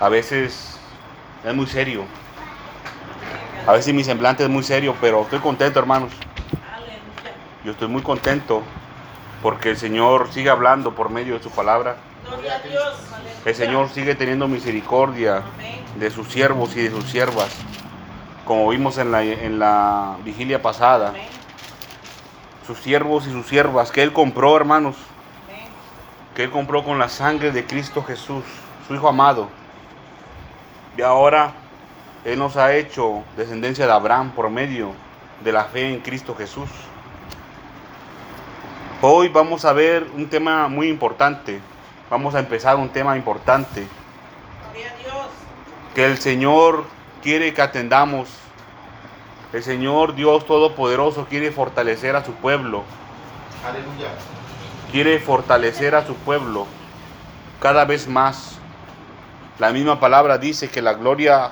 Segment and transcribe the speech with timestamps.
[0.00, 0.78] a veces
[1.44, 2.04] es muy serio.
[3.66, 6.10] A veces mi semblante es muy serio, pero estoy contento, hermanos.
[7.64, 8.62] Yo estoy muy contento
[9.42, 11.96] porque el Señor sigue hablando por medio de su palabra.
[13.44, 15.42] El Señor sigue teniendo misericordia
[15.96, 17.50] de sus siervos y de sus siervas,
[18.46, 21.12] como vimos en la, en la vigilia pasada.
[22.66, 24.96] Sus siervos y sus siervas que Él compró, hermanos,
[26.34, 28.44] que Él compró con la sangre de Cristo Jesús,
[28.86, 29.59] su Hijo amado.
[30.96, 31.52] Y ahora
[32.24, 34.92] Él nos ha hecho descendencia de Abraham por medio
[35.42, 36.68] de la fe en Cristo Jesús.
[39.02, 41.60] Hoy vamos a ver un tema muy importante.
[42.10, 43.86] Vamos a empezar un tema importante.
[45.94, 46.84] Que el Señor
[47.22, 48.28] quiere que atendamos.
[49.52, 52.84] El Señor Dios Todopoderoso quiere fortalecer a su pueblo.
[53.66, 54.10] Aleluya.
[54.92, 56.66] Quiere fortalecer a su pueblo
[57.60, 58.59] cada vez más.
[59.60, 61.50] La misma palabra dice que la gloria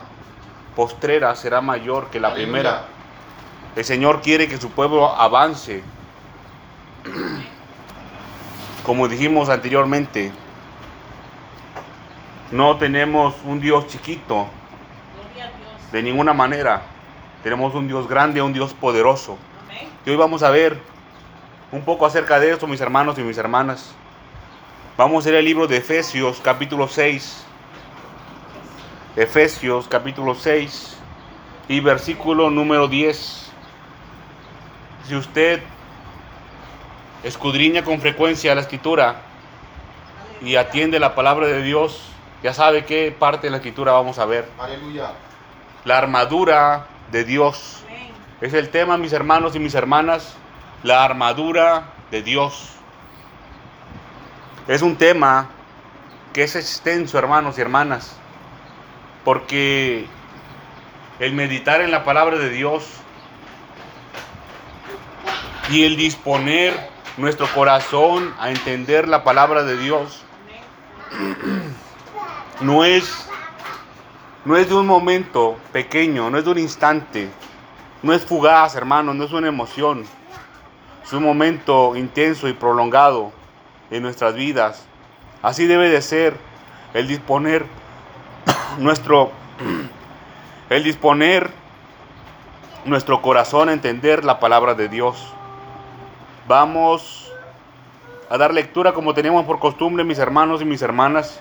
[0.74, 2.46] postrera será mayor que la Aleluya.
[2.46, 2.84] primera.
[3.76, 5.82] El Señor quiere que su pueblo avance.
[8.82, 10.32] Como dijimos anteriormente,
[12.50, 14.46] no tenemos un Dios chiquito
[15.92, 16.80] de ninguna manera.
[17.42, 19.36] Tenemos un Dios grande, un Dios poderoso.
[20.06, 20.80] Y hoy vamos a ver
[21.72, 23.92] un poco acerca de esto, mis hermanos y mis hermanas.
[24.96, 27.44] Vamos a leer el libro de Efesios, capítulo 6.
[29.18, 30.96] Efesios, capítulo 6
[31.66, 33.50] y versículo número 10.
[35.08, 35.60] Si usted
[37.24, 39.16] escudriña con frecuencia la escritura
[40.40, 42.00] y atiende la palabra de Dios,
[42.44, 44.48] ya sabe qué parte de la escritura vamos a ver.
[44.56, 45.10] Aleluya.
[45.84, 47.82] La armadura de Dios.
[48.40, 50.36] Es el tema, mis hermanos y mis hermanas,
[50.84, 52.68] la armadura de Dios.
[54.68, 55.48] Es un tema
[56.32, 58.16] que es extenso, hermanos y hermanas,
[59.28, 60.06] porque
[61.18, 62.86] el meditar en la palabra de Dios
[65.68, 66.74] y el disponer
[67.18, 70.24] nuestro corazón a entender la palabra de Dios
[72.62, 73.28] no es
[74.46, 77.28] no es de un momento pequeño, no es de un instante,
[78.02, 80.06] no es fugaz, hermano, no es una emoción.
[81.04, 83.30] Es un momento intenso y prolongado
[83.90, 84.86] en nuestras vidas.
[85.42, 86.34] Así debe de ser
[86.94, 87.66] el disponer
[88.78, 89.32] nuestro
[90.70, 91.50] el disponer
[92.84, 95.32] nuestro corazón a entender la palabra de Dios.
[96.46, 97.32] Vamos
[98.30, 101.40] a dar lectura como teníamos por costumbre, mis hermanos y mis hermanas.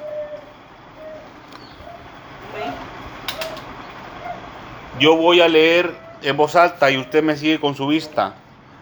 [4.99, 8.33] Yo voy a leer en voz alta y usted me sigue con su vista.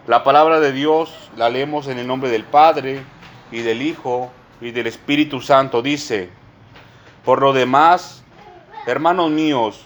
[0.06, 3.02] La palabra de Dios la leemos en el nombre del Padre
[3.50, 5.82] y del Hijo y del Espíritu Santo.
[5.82, 6.30] Dice,
[7.26, 8.22] por lo demás,
[8.86, 9.84] hermanos míos,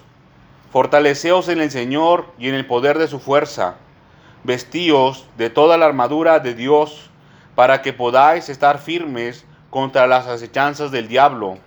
[0.71, 3.77] fortaleceos en el Señor y en el poder de su fuerza.
[4.43, 7.09] Vestíos de toda la armadura de Dios
[7.55, 11.57] para que podáis estar firmes contra las acechanzas del diablo.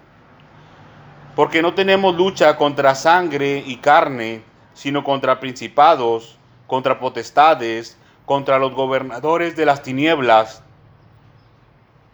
[1.35, 8.75] Porque no tenemos lucha contra sangre y carne, sino contra principados, contra potestades, contra los
[8.75, 10.63] gobernadores de las tinieblas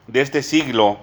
[0.06, 0.96] de este siglo,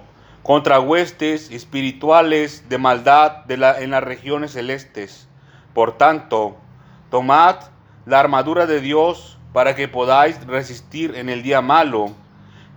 [0.48, 5.28] contra huestes espirituales de maldad en las regiones celestes.
[5.74, 6.56] Por tanto,
[7.10, 7.56] tomad
[8.06, 12.12] la armadura de Dios para que podáis resistir en el día malo,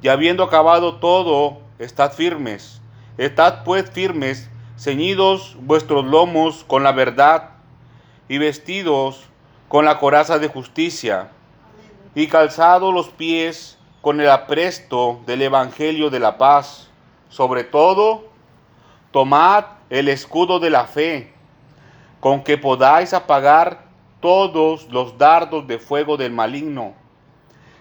[0.01, 2.81] y habiendo acabado todo, estad firmes.
[3.17, 7.51] Estad pues firmes, ceñidos vuestros lomos con la verdad,
[8.27, 9.23] y vestidos
[9.69, 11.29] con la coraza de justicia,
[12.15, 16.90] y calzados los pies con el apresto del Evangelio de la paz.
[17.31, 18.25] Sobre todo,
[19.11, 21.31] tomad el escudo de la fe,
[22.19, 23.85] con que podáis apagar
[24.19, 26.93] todos los dardos de fuego del maligno.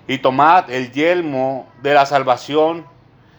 [0.06, 2.87] Y tomad el yelmo de la salvación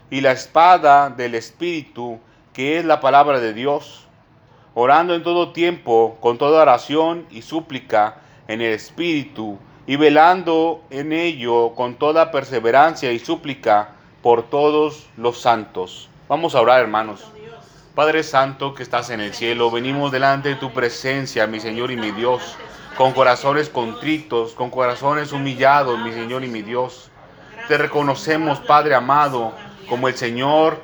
[0.09, 2.19] y la espada del Espíritu,
[2.51, 4.05] que es la palabra de Dios,
[4.74, 8.18] orando en todo tiempo, con toda oración y súplica
[8.50, 9.57] en el Espíritu,
[9.88, 16.09] y velando en ello con toda perseverancia y súplica por todos los santos.
[16.27, 17.23] Vamos a orar, hermanos.
[17.95, 21.97] Padre Santo que estás en el cielo, venimos delante de tu presencia, mi Señor y
[21.97, 22.56] mi Dios,
[22.97, 27.09] con corazones contritos, con corazones humillados, mi Señor y mi Dios.
[27.68, 29.53] Te reconocemos, Padre amado,
[29.89, 30.81] como el Señor,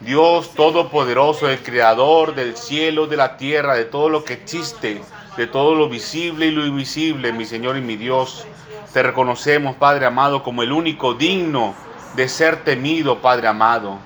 [0.00, 5.00] Dios Todopoderoso, el Creador del cielo, de la tierra, de todo lo que existe,
[5.36, 8.46] de todo lo visible y lo invisible, mi Señor y mi Dios.
[8.92, 11.74] Te reconocemos, Padre amado, como el único digno
[12.14, 13.98] de ser temido, Padre amado.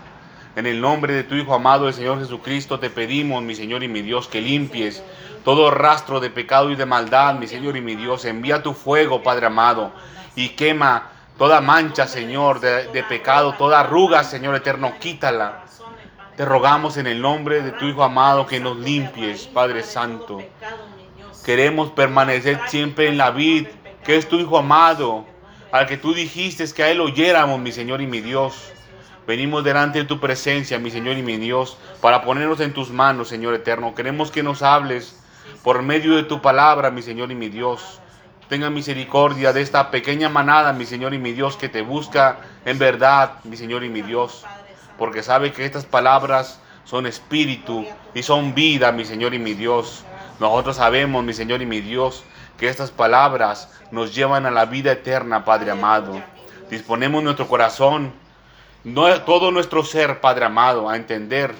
[0.54, 3.88] En el nombre de tu Hijo amado, el Señor Jesucristo, te pedimos, mi Señor y
[3.88, 5.02] mi Dios, que limpies
[5.44, 8.24] todo rastro de pecado y de maldad, mi Señor y mi Dios.
[8.24, 9.92] Envía tu fuego, Padre amado,
[10.36, 15.64] y quema toda mancha, Señor, de, pecado, toda arruga, Señor eterno, quítala.
[16.36, 20.40] Te rogamos en el nombre de tu Hijo amado que nos limpies, Padre Santo.
[21.44, 23.66] Queremos permanecer siempre en la vid,
[24.04, 25.24] que es tu Hijo amado,
[25.72, 28.72] al que tú dijiste que a Él oyéramos, mi Señor y mi Dios.
[29.26, 33.28] Venimos delante de tu presencia, mi Señor y mi Dios, para ponernos en tus manos,
[33.28, 33.94] Señor eterno.
[33.94, 35.18] Queremos que nos hables
[35.62, 38.00] por medio de tu palabra, mi Señor y mi Dios.
[38.48, 42.78] Tenga misericordia de esta pequeña manada, mi Señor y mi Dios, que te busca en
[42.78, 44.44] verdad, mi Señor y mi Dios.
[44.98, 50.04] Porque sabe que estas palabras son espíritu y son vida, mi Señor y mi Dios.
[50.38, 52.24] Nosotros sabemos, mi Señor y mi Dios,
[52.62, 56.22] que estas palabras nos llevan a la vida eterna, Padre amado.
[56.70, 58.12] Disponemos nuestro corazón,
[59.26, 61.52] todo nuestro ser, Padre amado, a entender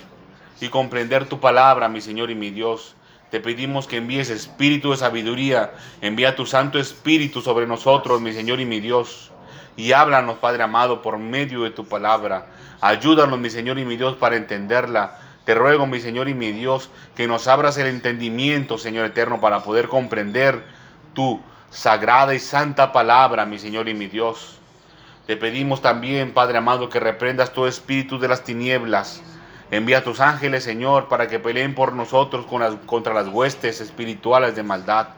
[0.61, 2.95] y comprender tu palabra, mi Señor y mi Dios.
[3.33, 5.73] Te pedimos que envíes espíritu de sabiduría,
[6.03, 9.33] envía tu Santo Espíritu sobre nosotros, mi Señor y mi Dios.
[9.77, 12.47] Y háblanos, Padre amado, por medio de tu palabra.
[12.81, 15.19] Ayúdanos, mi Señor y mi Dios, para entenderla.
[15.47, 19.65] Te ruego, mi Señor y mi Dios, que nos abras el entendimiento, Señor eterno, para
[19.65, 20.81] poder comprender
[21.15, 24.59] tu sagrada y santa palabra, mi Señor y mi Dios.
[25.27, 29.23] Te pedimos también, Padre amado, que reprendas todo espíritu de las tinieblas
[29.73, 32.45] Envía a tus ángeles, Señor, para que peleen por nosotros
[32.85, 35.09] contra las huestes espirituales de maldad.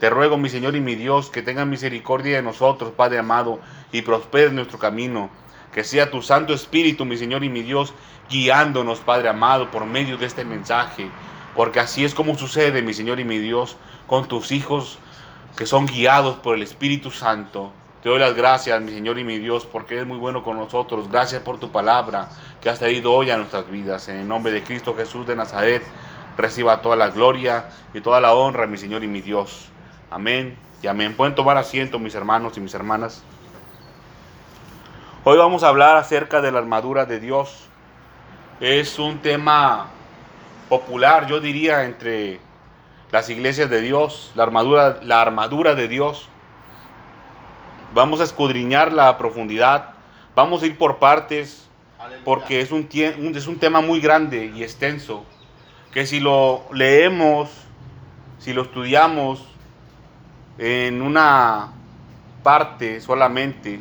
[0.00, 3.60] Te ruego, mi Señor y mi Dios, que tengan misericordia de nosotros, Padre amado,
[3.92, 5.30] y prospere nuestro camino.
[5.72, 7.94] Que sea tu Santo Espíritu, mi Señor y mi Dios,
[8.28, 11.08] guiándonos, Padre amado, por medio de este mensaje.
[11.54, 13.76] Porque así es como sucede, mi Señor y mi Dios,
[14.08, 14.98] con tus hijos
[15.56, 17.72] que son guiados por el Espíritu Santo.
[18.02, 21.08] Te doy las gracias, mi Señor y mi Dios, porque eres muy bueno con nosotros.
[21.10, 22.28] Gracias por tu palabra
[22.60, 24.08] que has traído hoy a nuestras vidas.
[24.08, 25.82] En el nombre de Cristo Jesús de Nazaret,
[26.36, 29.68] reciba toda la gloria y toda la honra, mi Señor y mi Dios.
[30.10, 31.14] Amén y amén.
[31.14, 33.22] Pueden tomar asiento, mis hermanos y mis hermanas.
[35.24, 37.68] Hoy vamos a hablar acerca de la armadura de Dios.
[38.58, 39.86] Es un tema
[40.68, 42.40] popular, yo diría, entre
[43.12, 46.28] las iglesias de Dios, la armadura, la armadura de Dios.
[47.94, 49.90] Vamos a escudriñar la profundidad.
[50.34, 51.68] Vamos a ir por partes
[52.24, 55.24] porque es un, es un tema muy grande y extenso.
[55.92, 57.50] Que si lo leemos,
[58.38, 59.46] si lo estudiamos
[60.56, 61.72] en una
[62.42, 63.78] parte solamente,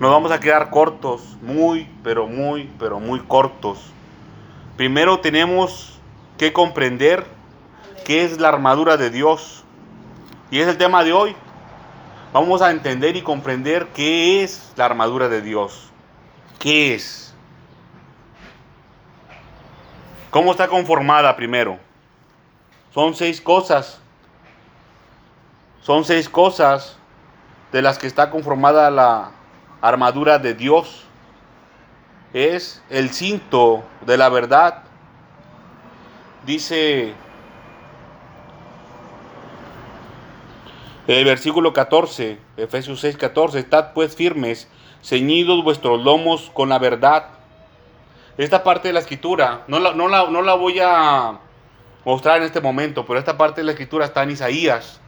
[0.00, 3.78] nos vamos a quedar cortos, muy, pero muy, pero muy cortos.
[4.76, 6.00] Primero tenemos
[6.38, 7.35] que comprender
[8.06, 9.64] qué es la armadura de Dios.
[10.48, 11.34] Y es el tema de hoy
[12.32, 15.90] vamos a entender y comprender qué es la armadura de Dios.
[16.60, 17.34] ¿Qué es?
[20.30, 21.80] ¿Cómo está conformada primero?
[22.94, 23.98] Son seis cosas.
[25.80, 26.98] Son seis cosas
[27.72, 29.32] de las que está conformada la
[29.80, 31.02] armadura de Dios.
[32.32, 34.84] Es el cinto de la verdad.
[36.44, 37.14] Dice
[41.06, 44.66] El versículo 14, Efesios 6, 14, estad pues firmes,
[45.02, 47.28] ceñidos vuestros lomos con la verdad.
[48.36, 51.38] Esta parte de la escritura, no la, no la, no la voy a
[52.04, 55.00] mostrar en este momento, pero esta parte de la escritura está en Isaías.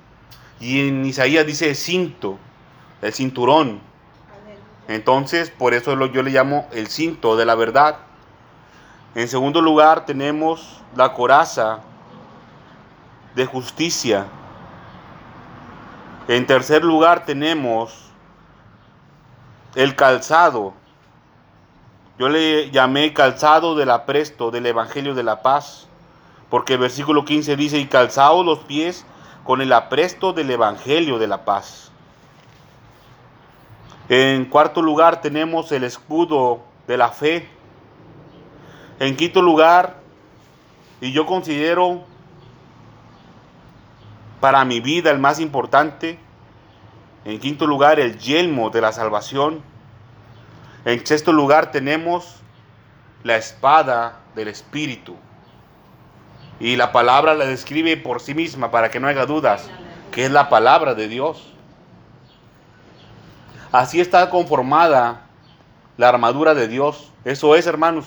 [0.61, 2.39] Y en Isaías dice cinto,
[3.03, 3.81] el cinturón.
[4.87, 7.99] Entonces, por eso yo le llamo el cinto de la verdad.
[9.17, 11.81] En segundo lugar, tenemos la coraza
[13.35, 14.27] de justicia.
[16.29, 17.95] En tercer lugar tenemos
[19.75, 20.75] el calzado.
[22.19, 25.89] Yo le llamé calzado del apresto del Evangelio de la Paz,
[26.51, 29.07] porque el versículo 15 dice, y calzado los pies
[29.45, 31.91] con el apresto del Evangelio de la Paz.
[34.11, 37.49] En cuarto lugar tenemos el escudo de la fe.
[39.01, 39.97] En quinto lugar,
[41.01, 42.05] y yo considero
[44.41, 46.19] para mi vida el más importante.
[47.25, 49.63] En quinto lugar, el yelmo de la salvación.
[50.85, 52.37] En sexto lugar tenemos
[53.25, 55.17] la espada del Espíritu.
[56.61, 59.69] Y la palabra la describe por sí misma para que no haya dudas,
[60.11, 61.53] que es la palabra de Dios.
[63.71, 65.23] Así está conformada
[65.97, 67.13] la armadura de Dios.
[67.25, 68.07] Eso es, hermanos.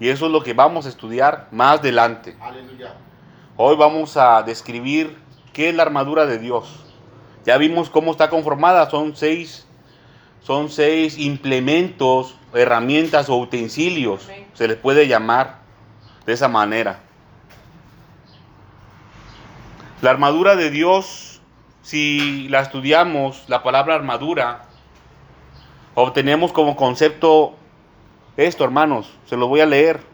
[0.00, 2.36] Y eso es lo que vamos a estudiar más adelante.
[2.40, 2.94] Aleluya.
[3.60, 5.18] Hoy vamos a describir
[5.52, 6.84] qué es la armadura de Dios.
[7.44, 9.66] Ya vimos cómo está conformada, son seis,
[10.44, 15.58] son seis implementos herramientas o utensilios, se les puede llamar
[16.24, 17.00] de esa manera.
[20.02, 21.40] La armadura de Dios,
[21.82, 24.66] si la estudiamos, la palabra armadura,
[25.96, 27.56] obtenemos como concepto
[28.36, 30.07] esto, hermanos, se lo voy a leer.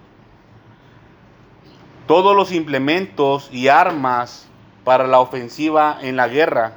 [2.07, 4.47] Todos los implementos y armas
[4.85, 6.77] para la ofensiva en la guerra.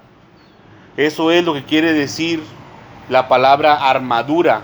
[0.96, 2.42] Eso es lo que quiere decir
[3.10, 4.64] la palabra armadura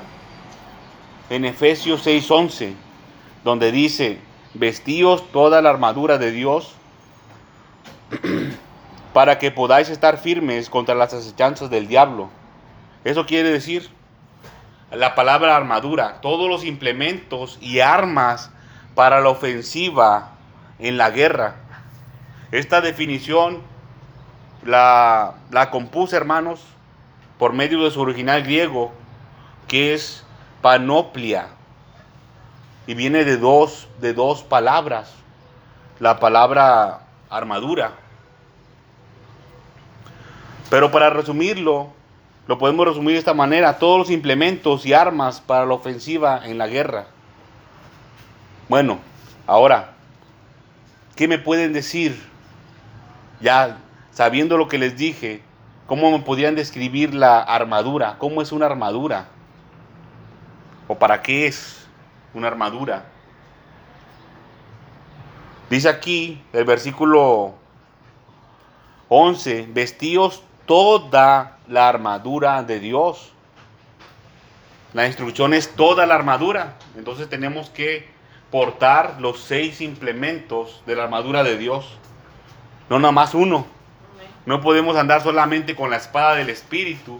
[1.29, 2.74] en Efesios 6:11,
[3.43, 4.20] donde dice,
[4.53, 6.74] vestíos toda la armadura de Dios
[9.13, 12.29] para que podáis estar firmes contra las acechanzas del diablo.
[13.03, 13.89] Eso quiere decir
[14.91, 18.51] la palabra armadura, todos los implementos y armas
[18.96, 20.33] para la ofensiva
[20.80, 21.56] en la guerra.
[22.51, 23.62] Esta definición
[24.63, 26.62] la, la compuse, hermanos,
[27.38, 28.92] por medio de su original griego,
[29.68, 30.24] que es
[30.62, 31.48] panoplia.
[32.86, 35.13] Y viene de dos, de dos palabras.
[36.00, 37.94] La palabra armadura.
[40.70, 41.89] Pero para resumirlo,
[42.48, 46.58] lo podemos resumir de esta manera, todos los implementos y armas para la ofensiva en
[46.58, 47.08] la guerra.
[48.68, 49.00] Bueno,
[49.48, 49.94] ahora,
[51.15, 52.22] ¿qué me pueden decir?
[53.41, 53.77] Ya
[54.12, 55.41] sabiendo lo que les dije,
[55.88, 58.17] ¿cómo me podrían describir la armadura?
[58.17, 59.27] ¿Cómo es una armadura?
[60.88, 61.88] ¿O para qué es
[62.34, 63.05] una armadura?
[65.70, 67.55] Dice aquí el versículo
[69.10, 73.32] 11, vestidos toda la armadura de Dios.
[74.93, 76.75] La instrucción es toda la armadura.
[76.96, 78.12] Entonces tenemos que
[78.53, 81.98] portar los seis implementos de la armadura de Dios.
[82.88, 83.65] No nada más uno.
[84.45, 87.19] No podemos andar solamente con la espada del Espíritu.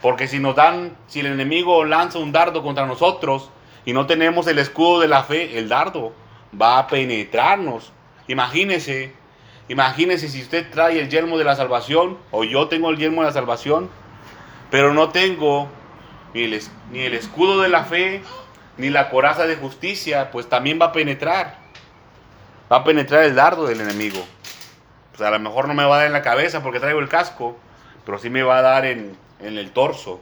[0.00, 3.50] Porque si nos dan, si el enemigo lanza un dardo contra nosotros
[3.84, 6.14] y no tenemos el escudo de la fe, el dardo
[6.58, 7.92] va a penetrarnos.
[8.26, 9.12] Imagínese
[9.68, 13.28] Imagínese si usted trae el yelmo de la salvación, o yo tengo el yelmo de
[13.28, 13.88] la salvación,
[14.68, 15.68] pero no tengo
[16.34, 18.22] ni el, ni el escudo de la fe,
[18.80, 21.58] ni la coraza de justicia, pues también va a penetrar.
[22.72, 24.24] Va a penetrar el dardo del enemigo.
[25.10, 27.08] Pues a lo mejor no me va a dar en la cabeza porque traigo el
[27.08, 27.58] casco,
[28.06, 30.20] pero sí me va a dar en, en el torso.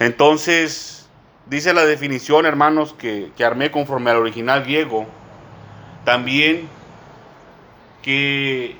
[0.00, 1.08] Entonces,
[1.46, 5.06] dice la definición, hermanos, que, que armé conforme al original griego,
[6.04, 6.68] también
[8.02, 8.76] que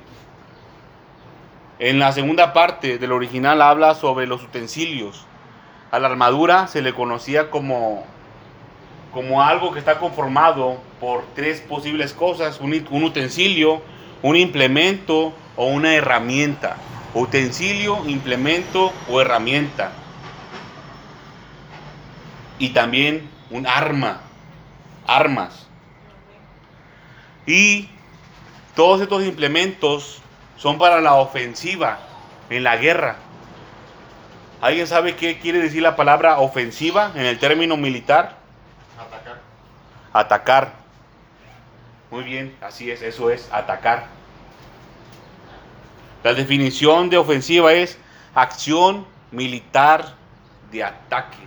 [1.79, 5.25] en la segunda parte del original habla sobre los utensilios.
[5.95, 8.03] A la armadura se le conocía como,
[9.13, 13.81] como algo que está conformado por tres posibles cosas, un, un utensilio,
[14.21, 16.75] un implemento o una herramienta.
[17.13, 19.93] Utensilio, implemento o herramienta.
[22.59, 24.19] Y también un arma,
[25.07, 25.65] armas.
[27.45, 27.87] Y
[28.75, 30.21] todos estos implementos
[30.57, 31.99] son para la ofensiva
[32.49, 33.15] en la guerra.
[34.65, 38.35] ¿Alguien sabe qué quiere decir la palabra ofensiva en el término militar?
[38.97, 39.41] Atacar.
[40.11, 40.73] Atacar.
[42.09, 44.07] Muy bien, así es, eso es, atacar.
[46.23, 47.99] La definición de ofensiva es
[48.33, 50.15] acción militar
[50.71, 51.37] de ataque.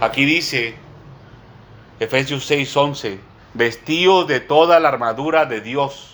[0.00, 0.74] Aquí dice
[2.00, 3.20] Efesios 6:11
[3.52, 6.13] vestidos de toda la armadura de Dios.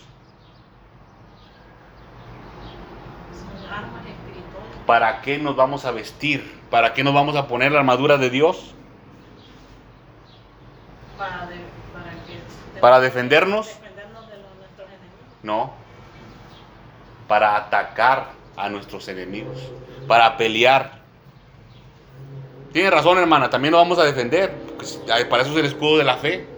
[4.90, 6.60] ¿Para qué nos vamos a vestir?
[6.68, 8.74] ¿Para qué nos vamos a poner la armadura de Dios?
[11.16, 11.60] Para, de,
[11.92, 13.68] para, que, ¿Para defendernos?
[13.68, 15.36] defendernos de los, nuestros enemigos.
[15.44, 15.72] No.
[17.28, 19.58] Para atacar a nuestros enemigos.
[20.08, 20.98] Para pelear.
[22.72, 23.48] Tiene razón, hermana.
[23.48, 24.52] También nos vamos a defender.
[25.30, 26.48] Para eso es el escudo de la fe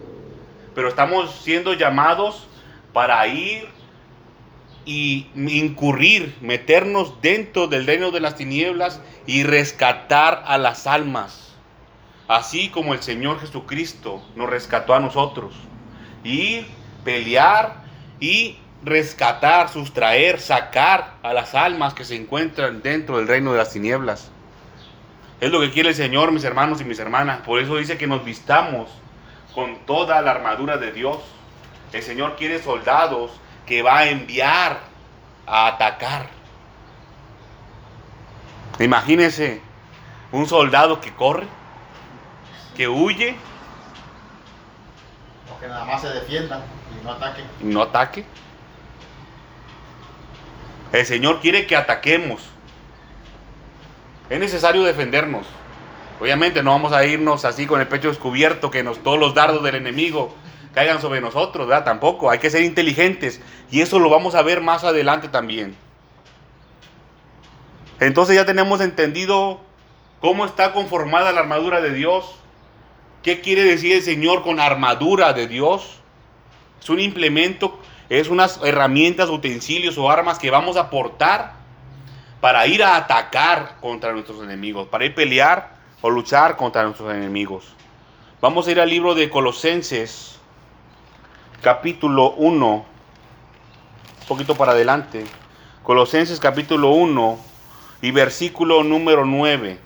[0.74, 2.46] pero estamos siendo llamados
[2.94, 3.68] para ir
[4.84, 11.54] y incurrir, meternos dentro del reino de las tinieblas y rescatar a las almas,
[12.28, 15.54] así como el Señor Jesucristo nos rescató a nosotros.
[16.24, 16.66] Ir,
[17.04, 17.82] pelear
[18.20, 23.70] y rescatar, sustraer, sacar a las almas que se encuentran dentro del reino de las
[23.70, 24.30] tinieblas.
[25.40, 27.40] Es lo que quiere el Señor, mis hermanos y mis hermanas.
[27.40, 28.90] Por eso dice que nos vistamos
[29.54, 31.18] con toda la armadura de Dios.
[31.92, 33.32] El Señor quiere soldados
[33.66, 34.81] que va a enviar
[35.47, 36.26] a atacar.
[38.78, 39.61] Imagínense
[40.33, 41.47] un soldado que corre,
[42.76, 43.37] que huye.
[45.54, 47.42] O que nada más se defienda y no ataque.
[47.61, 48.25] Y no ataque.
[50.92, 52.42] El Señor quiere que ataquemos.
[54.28, 55.47] Es necesario defendernos.
[56.21, 59.62] Obviamente no vamos a irnos así con el pecho descubierto, que nos, todos los dardos
[59.62, 60.35] del enemigo
[60.75, 61.85] caigan sobre nosotros, ¿verdad?
[61.85, 63.41] Tampoco, hay que ser inteligentes.
[63.71, 65.76] Y eso lo vamos a ver más adelante también.
[68.00, 69.61] Entonces ya tenemos entendido
[70.21, 72.37] cómo está conformada la armadura de Dios.
[73.23, 76.00] ¿Qué quiere decir el Señor con armadura de Dios?
[76.81, 81.52] Es un implemento, es unas herramientas, utensilios o armas que vamos a portar
[82.41, 87.14] para ir a atacar contra nuestros enemigos, para ir a pelear o luchar contra nuestros
[87.14, 87.76] enemigos.
[88.41, 90.41] Vamos a ir al libro de Colosenses,
[91.62, 92.85] capítulo 1, un
[94.26, 95.25] poquito para adelante.
[95.85, 97.38] Colosenses capítulo 1
[98.02, 99.78] y versículo número 9.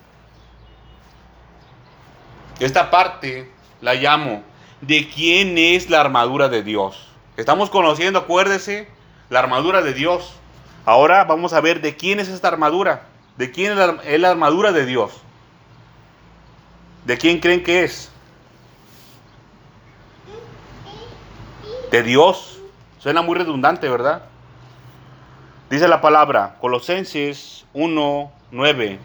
[2.58, 3.52] Esta parte
[3.82, 4.42] la llamo
[4.80, 7.08] de quién es la armadura de Dios.
[7.36, 8.88] Estamos conociendo, acuérdese,
[9.28, 10.32] la armadura de Dios.
[10.86, 13.02] Ahora vamos a ver de quién es esta armadura.
[13.36, 15.12] ¿De quién es la, es la armadura de Dios?
[17.04, 18.10] ¿De quién creen que es?
[21.90, 22.58] De Dios.
[22.98, 24.22] Suena muy redundante, ¿verdad?
[25.70, 28.98] Dice la palabra, Colosenses 1, 9.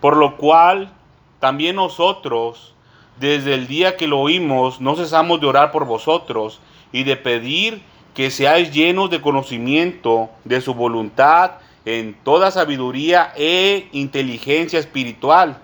[0.00, 0.90] Por lo cual
[1.38, 2.74] también nosotros,
[3.20, 6.60] desde el día que lo oímos, no cesamos de orar por vosotros
[6.92, 7.82] y de pedir
[8.14, 11.52] que seáis llenos de conocimiento de su voluntad
[11.84, 15.58] en toda sabiduría e inteligencia espiritual,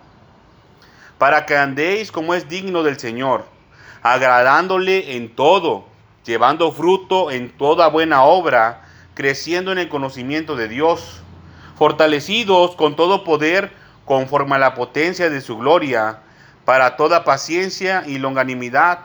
[1.16, 3.46] para que andéis como es digno del Señor,
[4.02, 5.87] agradándole en todo,
[6.28, 8.82] llevando fruto en toda buena obra,
[9.14, 11.22] creciendo en el conocimiento de Dios,
[11.78, 13.72] fortalecidos con todo poder
[14.04, 16.18] conforme a la potencia de su gloria,
[16.66, 18.98] para toda paciencia y longanimidad,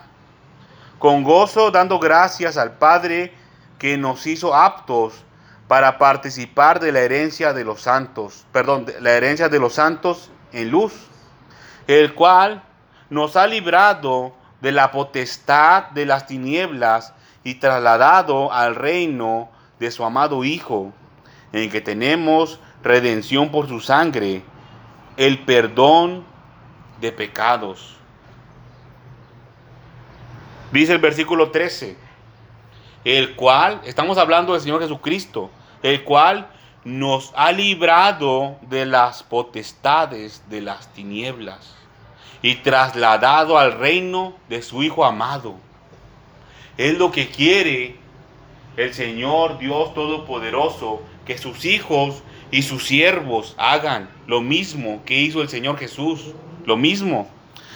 [1.00, 3.34] con gozo dando gracias al Padre
[3.80, 5.14] que nos hizo aptos
[5.70, 10.30] para participar de la herencia de los santos, perdón, de la herencia de los santos
[10.52, 10.94] en luz,
[11.88, 12.64] el cual
[13.10, 20.06] nos ha librado de la potestad de las tinieblas y trasladado al reino de su
[20.06, 20.94] amado Hijo,
[21.52, 24.42] en que tenemos redención por su sangre,
[25.18, 26.24] el perdón
[27.02, 27.98] de pecados.
[30.72, 31.98] Dice el versículo 13,
[33.04, 36.48] el cual, estamos hablando del Señor Jesucristo, el cual
[36.86, 41.83] nos ha librado de las potestades de las tinieblas
[42.44, 45.56] y trasladado al reino de su Hijo amado.
[46.78, 47.96] Es lo que quiere
[48.78, 55.42] el Señor Dios Todopoderoso, que sus hijos y sus siervos hagan lo mismo que hizo
[55.42, 56.34] el Señor Jesús,
[56.66, 57.28] lo mismo,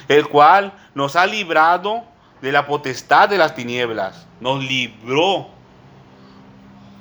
[0.07, 2.03] el cual nos ha librado
[2.41, 5.47] de la potestad de las tinieblas, nos libró.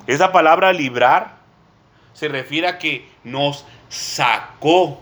[0.07, 1.37] Esa palabra librar
[2.13, 5.01] se refiere a que nos sacó.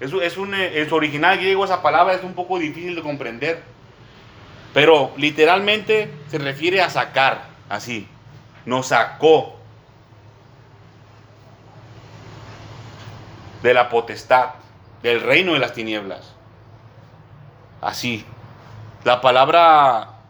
[0.00, 3.62] Es, un, en su original griego esa palabra es un poco difícil de comprender,
[4.72, 8.08] pero literalmente se refiere a sacar, así,
[8.64, 9.56] nos sacó
[13.62, 14.50] de la potestad,
[15.02, 16.34] del reino de las tinieblas.
[17.80, 18.24] Así,
[19.04, 20.20] la palabra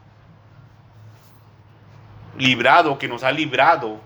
[2.37, 4.01] librado, que nos ha librado,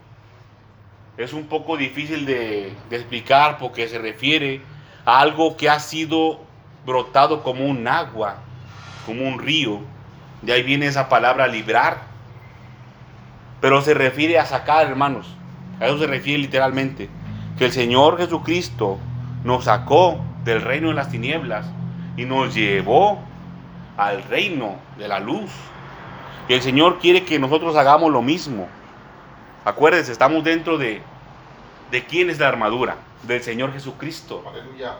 [1.16, 4.60] es un poco difícil de, explicar porque se refiere
[5.04, 6.40] algo que ha sido
[6.86, 8.36] brotado como un agua,
[9.06, 9.80] como un río.
[10.42, 12.02] De ahí viene esa palabra librar.
[13.60, 15.26] Pero se refiere a sacar, hermanos.
[15.80, 17.08] A eso se refiere literalmente.
[17.58, 18.98] Que el Señor Jesucristo
[19.44, 21.66] nos sacó del reino de las tinieblas
[22.16, 23.18] y nos llevó
[23.96, 25.50] al reino de la luz.
[26.48, 28.68] Y el Señor quiere que nosotros hagamos lo mismo.
[29.64, 31.00] Acuérdense, estamos dentro de,
[31.90, 34.44] de quién es la armadura, del Señor Jesucristo.
[34.48, 34.94] Aleluya.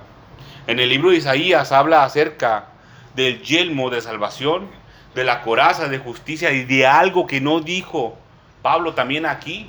[0.66, 2.68] En el libro de Isaías habla acerca
[3.14, 4.68] del yelmo de salvación,
[5.14, 8.16] de la coraza de justicia y de algo que no dijo
[8.62, 9.68] Pablo también aquí,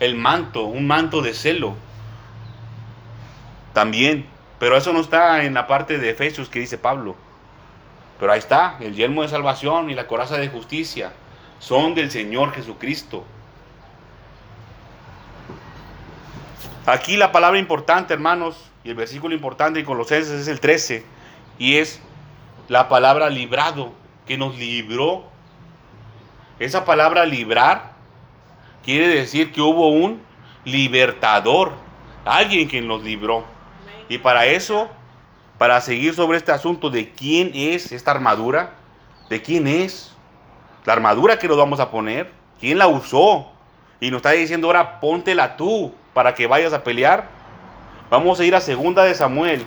[0.00, 1.74] el manto, un manto de celo.
[3.72, 4.26] También,
[4.58, 7.14] pero eso no está en la parte de Efesios que dice Pablo.
[8.18, 11.12] Pero ahí está, el yelmo de salvación y la coraza de justicia
[11.58, 13.24] son del Señor Jesucristo.
[16.84, 21.04] Aquí la palabra importante, hermanos, y el versículo importante en Colosenses es el 13,
[21.56, 22.00] y es
[22.66, 23.92] la palabra librado,
[24.26, 25.22] que nos libró.
[26.58, 27.92] Esa palabra librar
[28.84, 30.22] quiere decir que hubo un
[30.64, 31.72] libertador,
[32.24, 33.44] alguien que nos libró.
[34.08, 34.88] Y para eso,
[35.58, 38.74] para seguir sobre este asunto de quién es esta armadura,
[39.30, 40.16] de quién es
[40.84, 43.52] la armadura que nos vamos a poner, quién la usó,
[44.00, 47.28] y nos está diciendo ahora póntela tú para que vayas a pelear.
[48.10, 49.66] Vamos a ir a segunda de Samuel.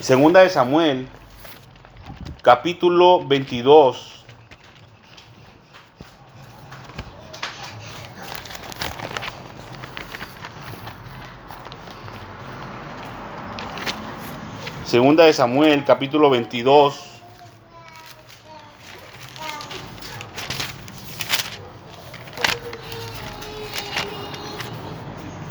[0.00, 1.06] Segunda de Samuel,
[2.42, 4.24] capítulo 22.
[14.84, 17.09] Segunda de Samuel, capítulo 22.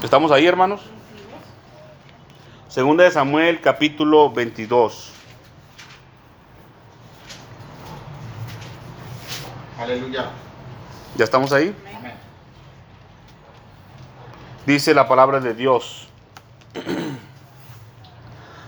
[0.03, 0.79] ¿Estamos ahí, hermanos?
[2.69, 5.11] Segunda de Samuel, capítulo 22.
[9.77, 10.29] Aleluya.
[11.17, 11.75] ¿Ya estamos ahí?
[11.97, 12.13] Amén.
[14.65, 16.07] Dice la palabra de Dios.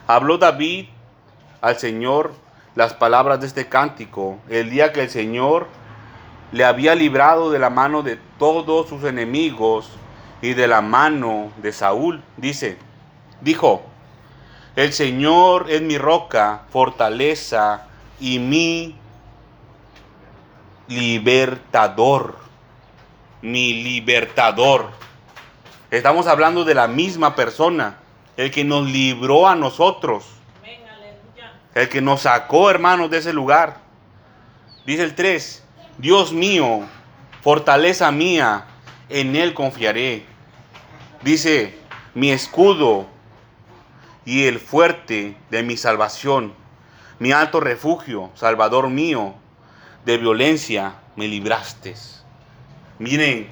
[0.08, 0.88] Habló David
[1.62, 2.34] al Señor
[2.76, 5.68] las palabras de este cántico el día que el Señor
[6.52, 9.92] le había librado de la mano de todos sus enemigos
[10.42, 12.24] y de la mano de Saúl.
[12.38, 12.78] Dice,
[13.42, 13.84] dijo,
[14.76, 17.88] el Señor es mi roca, fortaleza
[18.20, 18.96] y mi
[20.88, 22.38] libertador.
[23.42, 24.92] Mi libertador.
[25.90, 27.98] Estamos hablando de la misma persona,
[28.38, 30.26] el que nos libró a nosotros,
[31.74, 33.78] el que nos sacó, hermanos, de ese lugar.
[34.86, 35.64] Dice el 3,
[35.98, 36.82] Dios mío,
[37.42, 38.66] fortaleza mía,
[39.10, 40.31] en Él confiaré.
[41.24, 41.78] Dice,
[42.16, 43.06] mi escudo
[44.26, 46.54] y el fuerte de mi salvación,
[47.20, 49.36] mi alto refugio, Salvador mío,
[50.04, 51.94] de violencia me libraste.
[52.98, 53.48] Miren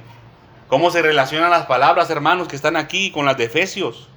[0.68, 4.08] cómo se relacionan las palabras, hermanos, que están aquí con las de Efesios.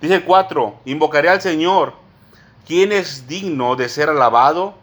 [0.00, 1.94] Dice el 4, invocaré al Señor,
[2.64, 4.74] quien es digno de ser alabado,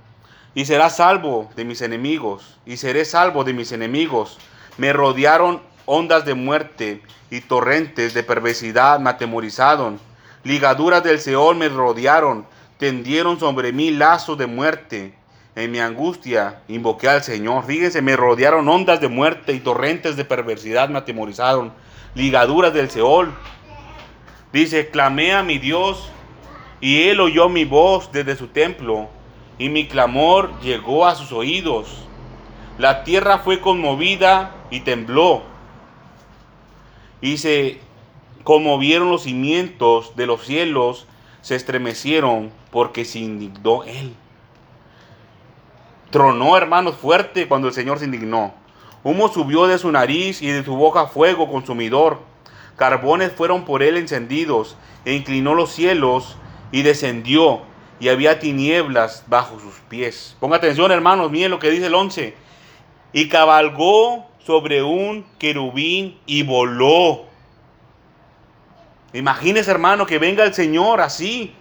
[0.53, 4.37] y será salvo de mis enemigos, y seré salvo de mis enemigos.
[4.77, 9.99] Me rodearon ondas de muerte y torrentes de perversidad me atemorizaron.
[10.43, 12.45] Ligaduras del Seol me rodearon,
[12.77, 15.15] tendieron sobre mí lazos de muerte.
[15.55, 17.65] En mi angustia invoqué al Señor.
[17.65, 21.73] Fíjense, me rodearon ondas de muerte y torrentes de perversidad me atemorizaron.
[22.13, 23.33] Ligaduras del Seol.
[24.53, 26.11] Dice, clamé a mi Dios
[26.81, 29.09] y él oyó mi voz desde su templo
[29.57, 32.05] y mi clamor llegó a sus oídos.
[32.77, 35.48] La tierra fue conmovida y tembló
[37.21, 37.79] y se
[38.43, 41.05] conmovieron los cimientos de los cielos,
[41.41, 44.15] se estremecieron porque se indignó él.
[46.11, 48.53] Tronó, hermanos, fuerte cuando el Señor se indignó.
[49.03, 52.19] Humo subió de su nariz y de su boca fuego consumidor.
[52.75, 56.37] Carbones fueron por él encendidos, e inclinó los cielos
[56.71, 57.61] y descendió,
[57.99, 60.35] y había tinieblas bajo sus pies.
[60.39, 62.35] Ponga atención, hermanos, miren lo que dice el 11.
[63.11, 67.25] Y cabalgó sobre un querubín y voló.
[69.13, 71.53] Imagínese, hermano, que venga el Señor así.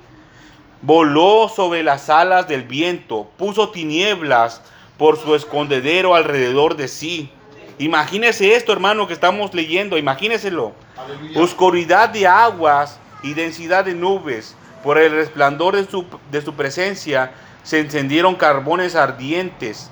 [0.80, 4.62] Voló sobre las alas del viento, puso tinieblas
[4.96, 7.30] por su escondedero alrededor de sí.
[7.78, 10.72] Imagínese esto, hermano, que estamos leyendo, imagíneselo.
[10.96, 11.42] Aleluya.
[11.42, 14.56] Oscuridad de aguas y densidad de nubes.
[14.82, 17.32] Por el resplandor de su, de su presencia
[17.64, 19.90] se encendieron carbones ardientes.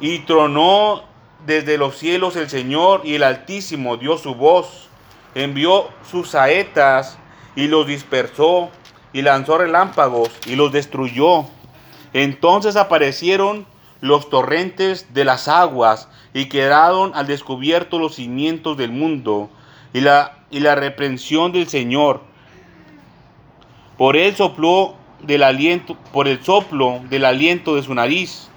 [0.00, 1.14] Y tronó
[1.46, 4.88] desde los cielos el Señor y el Altísimo dio su voz.
[5.34, 7.18] Envió sus saetas
[7.54, 8.70] y los dispersó
[9.12, 11.44] y lanzó relámpagos y los destruyó.
[12.12, 13.66] Entonces aparecieron
[14.00, 19.48] los torrentes de las aguas y quedaron al descubierto los cimientos del mundo
[19.92, 22.20] y la, y la reprensión del Señor.
[23.96, 28.48] Por él sopló del aliento, por el soplo del aliento de su nariz.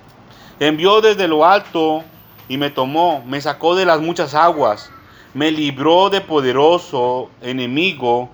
[0.60, 2.04] Envió desde lo alto
[2.50, 4.92] y me tomó, me sacó de las muchas aguas,
[5.34, 8.30] me libró de poderoso enemigo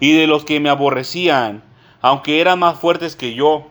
[0.00, 1.62] y de los que me aborrecían,
[2.02, 3.68] aunque eran más fuertes que yo.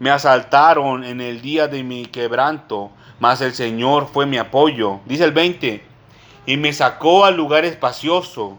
[0.00, 5.00] Me asaltaron en el día de mi quebranto, mas el Señor fue mi apoyo.
[5.04, 5.84] Dice el 20,
[6.46, 8.56] y me sacó al lugar espacioso,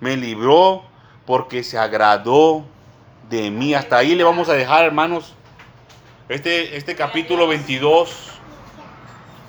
[0.00, 0.84] me libró
[1.26, 2.64] porque se agradó
[3.28, 3.74] de mí.
[3.74, 5.34] Hasta ahí le vamos a dejar, hermanos.
[6.28, 8.35] Este, este capítulo 22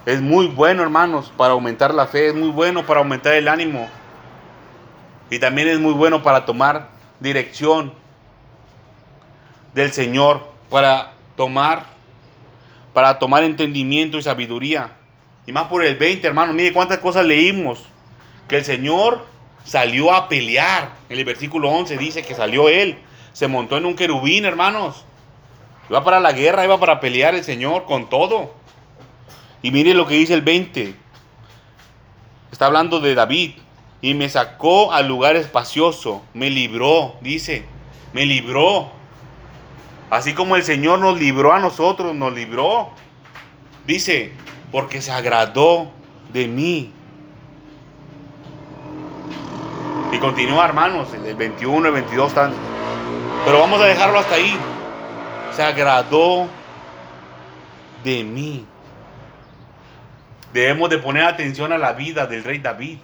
[0.08, 3.90] es muy bueno, hermanos, para aumentar la fe, es muy bueno para aumentar el ánimo.
[5.30, 6.88] Y también es muy bueno para tomar
[7.20, 7.92] dirección
[9.74, 11.98] del Señor, para tomar
[12.94, 14.92] para tomar entendimiento y sabiduría.
[15.46, 17.84] Y más por el 20, hermano, mire cuántas cosas leímos.
[18.48, 19.26] Que el Señor
[19.66, 20.92] salió a pelear.
[21.10, 22.98] En el versículo 11 dice que salió él.
[23.34, 25.04] Se montó en un querubín, hermanos.
[25.90, 28.57] Iba para la guerra, iba para pelear el Señor con todo.
[29.62, 30.96] Y mire lo que dice el 20.
[32.52, 33.52] Está hablando de David.
[34.00, 37.66] y me sacó al lugar espacioso, me libró, dice,
[38.14, 38.92] me libró.
[40.10, 42.92] Así como el Señor nos libró a nosotros, nos libró.
[43.86, 44.32] Dice,
[44.72, 45.92] porque se agradó
[46.32, 46.92] de mí.
[50.12, 52.54] Y continúa, hermanos, el 21, el 22 están.
[53.46, 54.58] Pero vamos a dejarlo hasta ahí.
[55.54, 56.48] Se agradó
[58.04, 58.66] de mí.
[60.58, 62.98] Debemos de poner atención a la vida del rey David.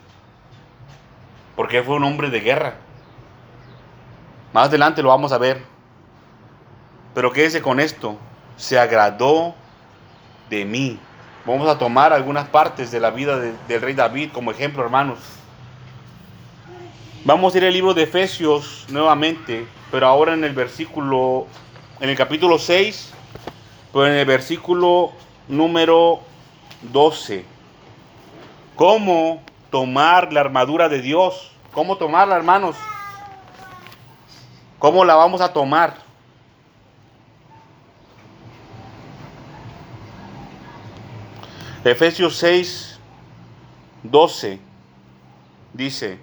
[1.56, 2.74] Porque fue un hombre de guerra.
[4.54, 5.62] Más adelante lo vamos a ver.
[7.14, 8.18] Pero quédese con esto.
[8.58, 9.54] Se agradó
[10.50, 11.00] de mí.
[11.46, 15.20] Vamos a tomar algunas partes de la vida de- del rey David como ejemplo, hermanos.
[17.24, 21.46] Vamos a ir al libro de Efesios nuevamente, pero ahora en el versículo,
[22.00, 23.14] en el capítulo 6,
[23.94, 25.12] pero en el versículo
[25.48, 26.33] número
[26.92, 27.46] 12.
[28.76, 31.52] ¿Cómo tomar la armadura de Dios?
[31.72, 32.76] ¿Cómo tomarla, hermanos?
[34.80, 35.96] ¿Cómo la vamos a tomar?
[41.84, 42.98] Efesios 6,
[44.04, 44.60] 12
[45.74, 46.18] dice,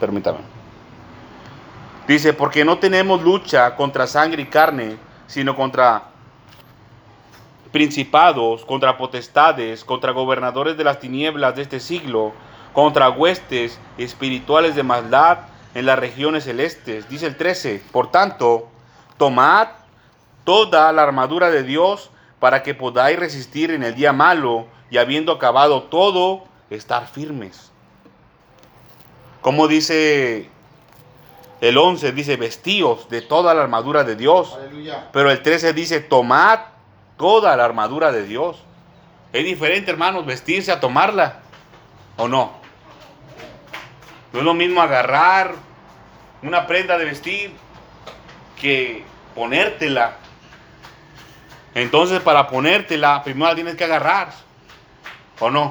[0.00, 0.38] permítame,
[2.08, 4.96] dice, porque no tenemos lucha contra sangre y carne,
[5.28, 6.10] sino contra
[7.72, 12.32] principados, contra potestades, contra gobernadores de las tinieblas de este siglo,
[12.72, 15.38] contra huestes espirituales de maldad
[15.74, 17.08] en las regiones celestes.
[17.08, 18.68] Dice el 13, por tanto,
[19.18, 19.68] tomad
[20.44, 25.32] toda la armadura de Dios para que podáis resistir en el día malo y habiendo
[25.32, 27.72] acabado todo, estar firmes.
[29.40, 30.50] Como dice
[31.60, 34.54] el 11, dice vestíos de toda la armadura de Dios.
[34.54, 35.08] Aleluya.
[35.12, 36.60] Pero el 13 dice, tomad
[37.16, 38.62] toda la armadura de Dios.
[39.32, 41.40] Es diferente, hermanos, vestirse a tomarla.
[42.16, 42.52] ¿O no?
[44.32, 45.54] No es lo mismo agarrar
[46.42, 47.52] una prenda de vestir
[48.60, 50.16] que ponértela.
[51.74, 54.30] Entonces, para ponértela, primero la tienes que agarrar.
[55.40, 55.70] ¿O no?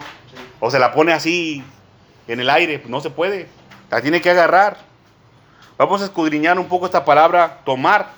[0.59, 1.63] O se la pone así
[2.27, 2.83] en el aire.
[2.85, 3.47] No se puede.
[3.89, 4.77] La tiene que agarrar.
[5.77, 8.09] Vamos a escudriñar un poco esta palabra tomar.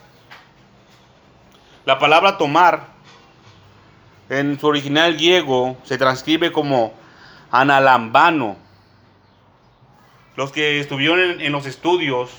[1.86, 2.97] La palabra tomar
[4.30, 6.94] en su original griego se transcribe como
[7.52, 8.58] analambano.
[10.36, 12.32] Los que estuvieron en, los estudios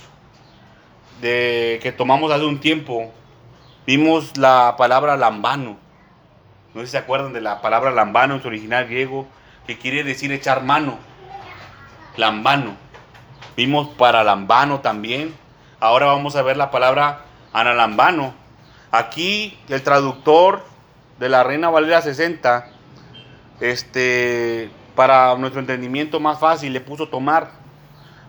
[1.20, 3.12] de, que tomamos hace un tiempo,
[3.86, 5.78] vimos la palabra lambano.
[6.74, 9.26] No sé si se acuerdan de la palabra lambano en su original griego,
[9.66, 10.98] que quiere decir echar mano.
[12.16, 12.76] Lambano.
[13.56, 15.34] Vimos para lambano también.
[15.80, 18.32] Ahora vamos a ver la palabra analambano.
[18.92, 20.64] Aquí el traductor
[21.18, 22.70] de la Reina Valera 60,
[23.60, 27.50] este, para nuestro entendimiento más fácil, le puso tomar.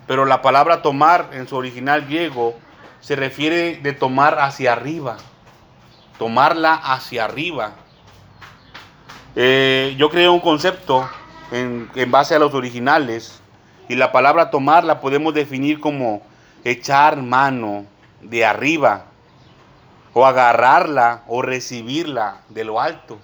[0.08, 2.56] Pero la palabra tomar en su original griego
[3.00, 5.18] se refiere de tomar hacia arriba.
[6.18, 7.74] Tomarla hacia arriba.
[9.36, 11.08] Eh, yo creo un concepto
[11.52, 13.42] en base a los originales
[13.88, 16.22] y la palabra tomar la podemos definir como
[16.64, 17.86] echar mano
[18.22, 19.09] de arriba
[20.14, 23.18] o agarrarla o recibirla de lo alto.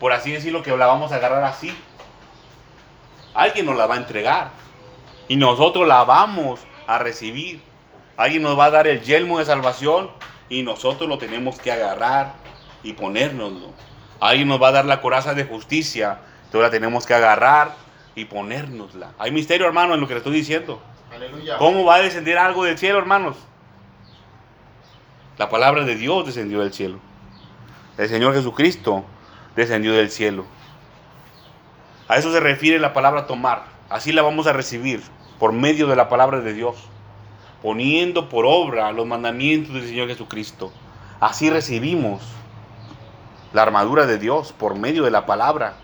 [0.00, 1.76] Por así decirlo que la vamos a agarrar así.
[3.34, 4.50] Alguien nos la va a entregar
[5.28, 7.62] y nosotros la vamos a recibir.
[8.16, 10.10] Alguien nos va a dar el yelmo de salvación
[10.48, 12.34] y nosotros lo tenemos que agarrar
[12.82, 13.72] y ponérnoslo.
[14.20, 17.74] Alguien nos va a dar la coraza de justicia, entonces la tenemos que agarrar
[18.14, 19.12] y ponérnosla.
[19.18, 20.80] Hay misterio, hermano, en lo que le estoy diciendo.
[21.14, 21.58] Aleluya.
[21.58, 23.36] ¿Cómo va a descender algo del cielo, hermanos?
[25.38, 26.98] La palabra de Dios descendió del cielo.
[27.98, 29.04] El Señor Jesucristo
[29.54, 30.46] descendió del cielo.
[32.08, 33.64] A eso se refiere la palabra tomar.
[33.90, 35.02] Así la vamos a recibir
[35.38, 36.76] por medio de la palabra de Dios,
[37.60, 40.72] poniendo por obra los mandamientos del Señor Jesucristo.
[41.20, 42.22] Así recibimos
[43.52, 45.74] la armadura de Dios por medio de la palabra.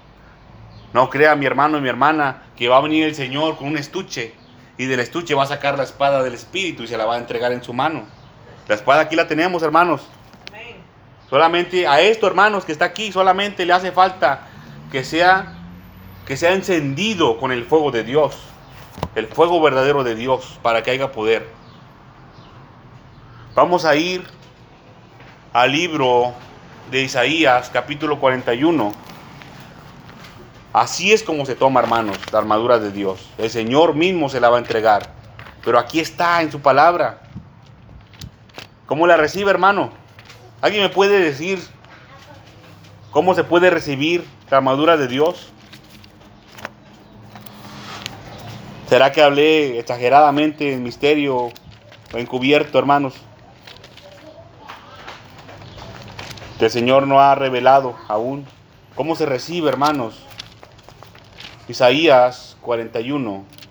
[0.94, 3.76] No crea mi hermano y mi hermana que va a venir el Señor con un
[3.76, 4.34] estuche
[4.78, 7.18] y del estuche va a sacar la espada del Espíritu y se la va a
[7.18, 8.21] entregar en su mano.
[8.72, 10.00] La espada aquí la tenemos, hermanos.
[10.48, 10.76] Amén.
[11.28, 14.48] Solamente a esto, hermanos, que está aquí, solamente le hace falta
[14.90, 15.58] que sea
[16.24, 18.34] que sea encendido con el fuego de Dios,
[19.14, 21.46] el fuego verdadero de Dios, para que haya poder.
[23.54, 24.24] Vamos a ir
[25.52, 26.32] al libro
[26.90, 28.90] de Isaías, capítulo 41.
[30.72, 33.28] Así es como se toma, hermanos, la armadura de Dios.
[33.36, 35.10] El Señor mismo se la va a entregar.
[35.62, 37.20] Pero aquí está en su palabra.
[38.92, 39.88] ¿Cómo la recibe, hermano?
[40.60, 41.58] ¿Alguien me puede decir
[43.10, 45.50] cómo se puede recibir la armadura de Dios?
[48.90, 53.14] ¿Será que hablé exageradamente en misterio o encubierto, hermanos?
[56.58, 58.44] Que el Señor no ha revelado aún.
[58.94, 60.22] ¿Cómo se recibe, hermanos?
[61.66, 63.61] Isaías 41.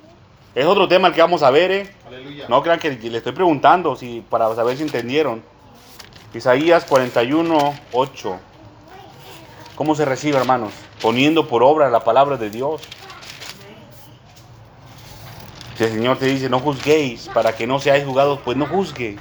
[0.54, 1.92] Es otro tema el que vamos a ver, ¿eh?
[2.06, 2.46] Aleluya.
[2.50, 5.42] No crean que le estoy preguntando si, para saber si entendieron.
[6.34, 8.40] Isaías 41, 8.
[9.76, 10.74] ¿Cómo se recibe, hermanos?
[11.02, 12.82] Poniendo por obra la palabra de Dios.
[15.78, 19.18] Si el Señor te dice, no juzguéis para que no seáis juzgados, pues no juzgue.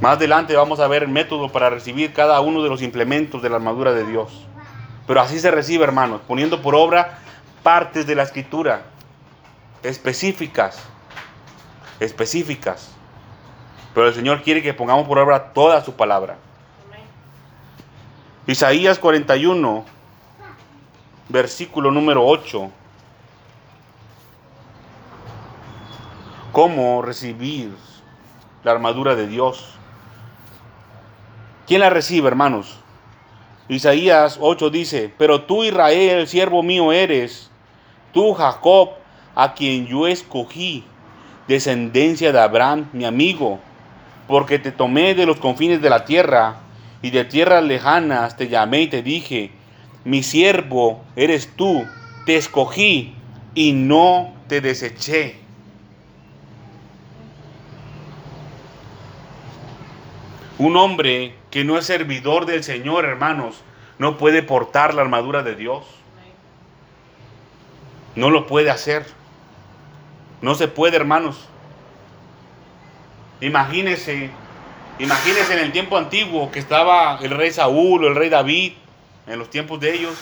[0.00, 3.50] Más adelante vamos a ver el método para recibir cada uno de los implementos de
[3.50, 4.46] la armadura de Dios.
[5.06, 7.18] Pero así se recibe, hermanos, poniendo por obra
[7.66, 8.82] partes de la escritura
[9.82, 10.78] específicas,
[11.98, 12.92] específicas.
[13.92, 16.36] Pero el Señor quiere que pongamos por obra toda su palabra.
[18.46, 19.84] Isaías 41,
[21.28, 22.70] versículo número 8.
[26.52, 27.74] ¿Cómo recibir
[28.62, 29.74] la armadura de Dios?
[31.66, 32.78] ¿Quién la recibe, hermanos?
[33.66, 37.50] Isaías 8 dice, pero tú Israel, siervo mío eres,
[38.16, 38.92] tú Jacob,
[39.34, 40.84] a quien yo escogí,
[41.46, 43.60] descendencia de Abraham, mi amigo,
[44.26, 46.56] porque te tomé de los confines de la tierra
[47.02, 49.50] y de tierras lejanas te llamé y te dije,
[50.04, 51.84] mi siervo eres tú,
[52.24, 53.14] te escogí
[53.54, 55.36] y no te deseché.
[60.56, 63.60] Un hombre que no es servidor del Señor, hermanos,
[63.98, 65.84] no puede portar la armadura de Dios.
[68.16, 69.06] No lo puede hacer.
[70.40, 71.48] No se puede, hermanos.
[73.40, 74.30] Imagínese,
[74.98, 78.72] imagínese en el tiempo antiguo que estaba el rey Saúl o el rey David,
[79.26, 80.14] en los tiempos de ellos.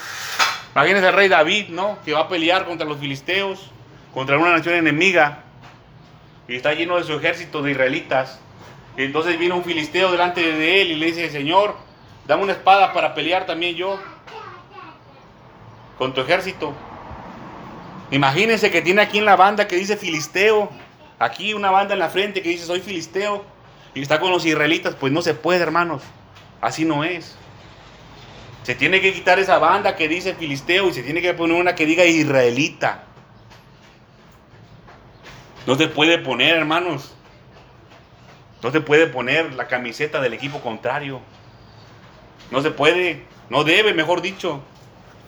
[0.75, 1.97] Imagínese el rey David, ¿no?
[2.03, 3.71] Que va a pelear contra los filisteos,
[4.13, 5.43] contra una nación enemiga,
[6.49, 8.41] y está lleno de su ejército de israelitas.
[8.97, 11.75] Y entonces viene un filisteo delante de él y le dice, Señor,
[12.27, 13.99] dame una espada para pelear también yo
[15.97, 16.73] con tu ejército.
[18.11, 20.69] Imagínense que tiene aquí en la banda que dice Filisteo.
[21.17, 23.45] Aquí una banda en la frente que dice soy Filisteo.
[23.93, 24.95] Y está con los israelitas.
[24.95, 26.03] Pues no se puede, hermanos.
[26.61, 27.35] Así no es.
[28.63, 31.75] Se tiene que quitar esa banda que dice Filisteo y se tiene que poner una
[31.75, 33.03] que diga Israelita.
[35.67, 37.15] No se puede poner, hermanos.
[38.61, 41.21] No se puede poner la camiseta del equipo contrario.
[42.51, 43.25] No se puede.
[43.49, 44.61] No debe, mejor dicho.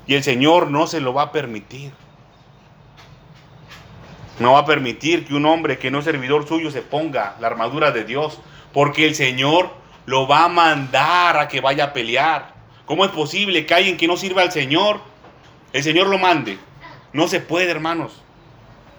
[0.08, 1.92] Y el Señor no se lo va a permitir.
[4.40, 7.48] No va a permitir que un hombre que no es servidor suyo se ponga la
[7.48, 8.40] armadura de Dios,
[8.72, 9.72] porque el Señor
[10.06, 12.54] lo va a mandar a que vaya a pelear.
[12.86, 15.02] ¿Cómo es posible que alguien que no sirva al Señor,
[15.74, 16.60] el Señor lo mande?
[17.14, 18.22] No se puede, hermanos.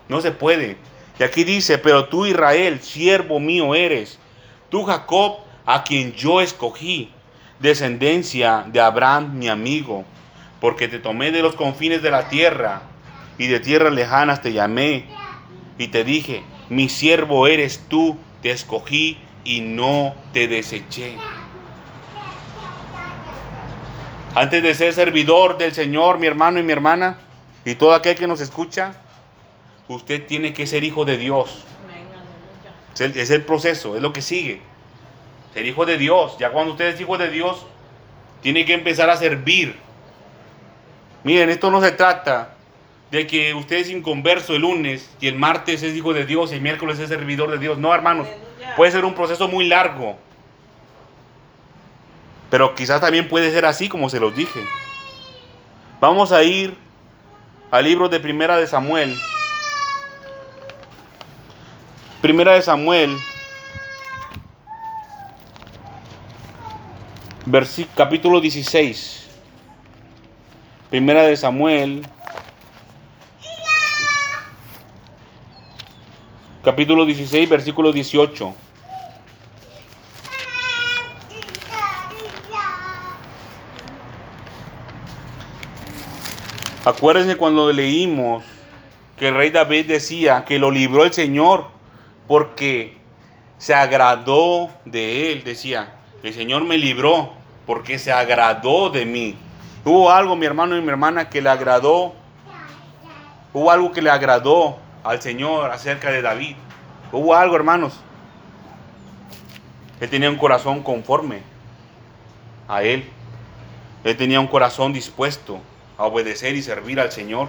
[0.08, 0.76] No se puede.
[1.18, 4.18] Y aquí dice, pero tú Israel, siervo mío eres.
[4.70, 7.12] Tú Jacob, a quien yo escogí,
[7.60, 10.04] descendencia de Abraham, mi amigo,
[10.60, 12.82] porque te tomé de los confines de la tierra
[13.38, 15.06] y de tierras lejanas te llamé
[15.78, 21.16] y te dije, mi siervo eres tú, te escogí y no te deseché.
[24.34, 27.18] Antes de ser servidor del Señor, mi hermano y mi hermana,
[27.64, 28.94] y todo aquel que nos escucha,
[29.88, 31.64] usted tiene que ser hijo de Dios.
[32.94, 34.60] Es el, es el proceso, es lo que sigue.
[35.54, 36.36] Ser hijo de Dios.
[36.38, 37.64] Ya cuando usted es hijo de Dios,
[38.42, 39.76] tiene que empezar a servir.
[41.24, 42.57] Miren, esto no se trata
[43.10, 46.56] de que usted es inconverso el lunes y el martes es hijo de Dios y
[46.56, 47.78] el miércoles es servidor de Dios.
[47.78, 48.26] No, hermanos.
[48.76, 50.18] Puede ser un proceso muy largo.
[52.50, 54.60] Pero quizás también puede ser así como se los dije.
[56.00, 56.76] Vamos a ir
[57.70, 59.14] al libro de Primera de Samuel.
[62.20, 63.16] Primera de Samuel.
[67.94, 69.28] capítulo 16.
[70.90, 72.06] Primera de Samuel.
[76.62, 78.52] Capítulo 16, versículo 18.
[86.84, 88.42] Acuérdense cuando leímos
[89.16, 91.68] que el rey David decía que lo libró el Señor
[92.26, 92.96] porque
[93.58, 95.44] se agradó de él.
[95.44, 95.94] Decía,
[96.24, 97.34] el Señor me libró
[97.66, 99.36] porque se agradó de mí.
[99.84, 102.14] Hubo algo, mi hermano y mi hermana, que le agradó.
[103.52, 106.54] Hubo algo que le agradó al Señor acerca de David.
[107.12, 107.94] Hubo algo, hermanos.
[110.00, 111.40] Él tenía un corazón conforme
[112.68, 113.08] a Él.
[114.04, 115.60] Él tenía un corazón dispuesto
[115.96, 117.48] a obedecer y servir al Señor.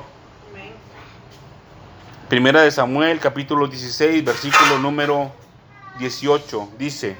[2.30, 5.30] Primera de Samuel, capítulo 16, versículo número
[5.98, 7.18] 18, dice.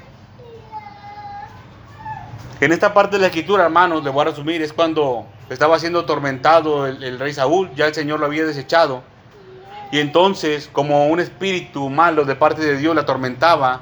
[2.62, 6.00] En esta parte de la escritura, hermanos, le voy a resumir, es cuando estaba siendo
[6.00, 9.02] atormentado el, el rey Saúl, ya el Señor lo había desechado.
[9.92, 13.80] Y entonces, como un espíritu malo de parte de Dios le atormentaba,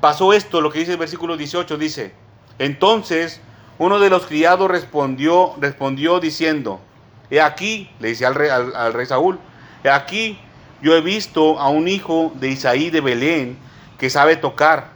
[0.00, 2.12] pasó esto, lo que dice el versículo 18, dice,
[2.58, 3.40] entonces
[3.78, 6.80] uno de los criados respondió, respondió diciendo,
[7.30, 9.38] he aquí, le dice al rey, al, al rey Saúl,
[9.84, 10.38] he aquí,
[10.82, 13.56] yo he visto a un hijo de Isaí de Belén
[13.98, 14.90] que sabe tocar.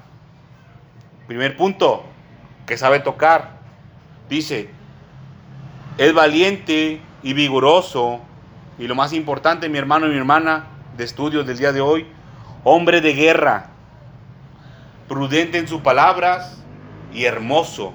[1.29, 2.05] Primer punto,
[2.67, 3.61] que sabe tocar.
[4.29, 4.69] Dice,
[5.97, 8.21] es valiente y vigoroso.
[8.79, 10.67] Y lo más importante, mi hermano y mi hermana
[10.97, 12.07] de estudios del día de hoy,
[12.65, 13.71] hombre de guerra,
[15.09, 16.63] prudente en sus palabras
[17.13, 17.93] y hermoso.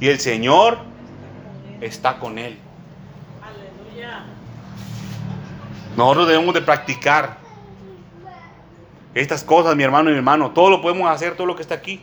[0.00, 0.78] Y el Señor
[1.80, 2.58] está con él.
[5.96, 7.38] Nosotros debemos de practicar
[9.14, 10.50] estas cosas, mi hermano y mi hermano.
[10.50, 12.00] Todo lo podemos hacer, todo lo que está aquí.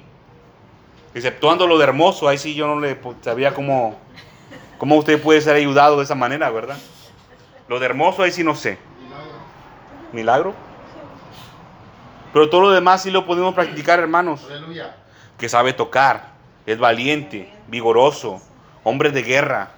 [1.13, 3.95] Exceptuando lo de hermoso, ahí sí yo no le pues, sabía cómo,
[4.78, 6.78] cómo usted puede ser ayudado de esa manera, ¿verdad?
[7.68, 8.78] Lo de hermoso, ahí sí no sé.
[10.13, 10.53] Milagro.
[12.34, 14.45] Pero todo lo demás sí lo podemos practicar, hermanos.
[14.49, 14.95] Aleluya.
[15.38, 16.30] Que sabe tocar,
[16.65, 18.41] es valiente, vigoroso,
[18.84, 19.72] hombre de guerra,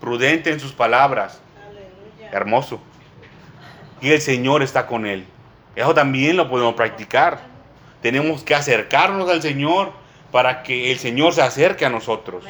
[0.00, 2.30] prudente en sus palabras, Aleluya.
[2.30, 2.80] hermoso.
[4.00, 5.26] Y el Señor está con él.
[5.74, 7.40] Eso también lo podemos practicar.
[8.02, 9.92] Tenemos que acercarnos al Señor
[10.30, 12.44] para que el Señor se acerque a nosotros.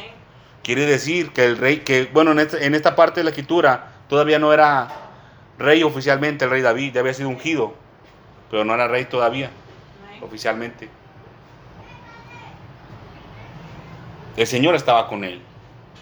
[0.62, 3.93] Quiere decir que el rey, que bueno, en esta, en esta parte de la escritura
[4.08, 4.88] todavía no era
[5.58, 7.74] rey oficialmente el rey David, ya había sido ungido,
[8.50, 9.50] pero no era rey todavía
[10.20, 10.88] oficialmente.
[14.36, 15.40] El Señor estaba con él.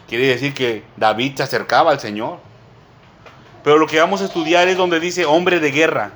[0.09, 2.39] Quiere decir que David se acercaba al Señor.
[3.63, 6.13] Pero lo que vamos a estudiar es donde dice hombre de guerra.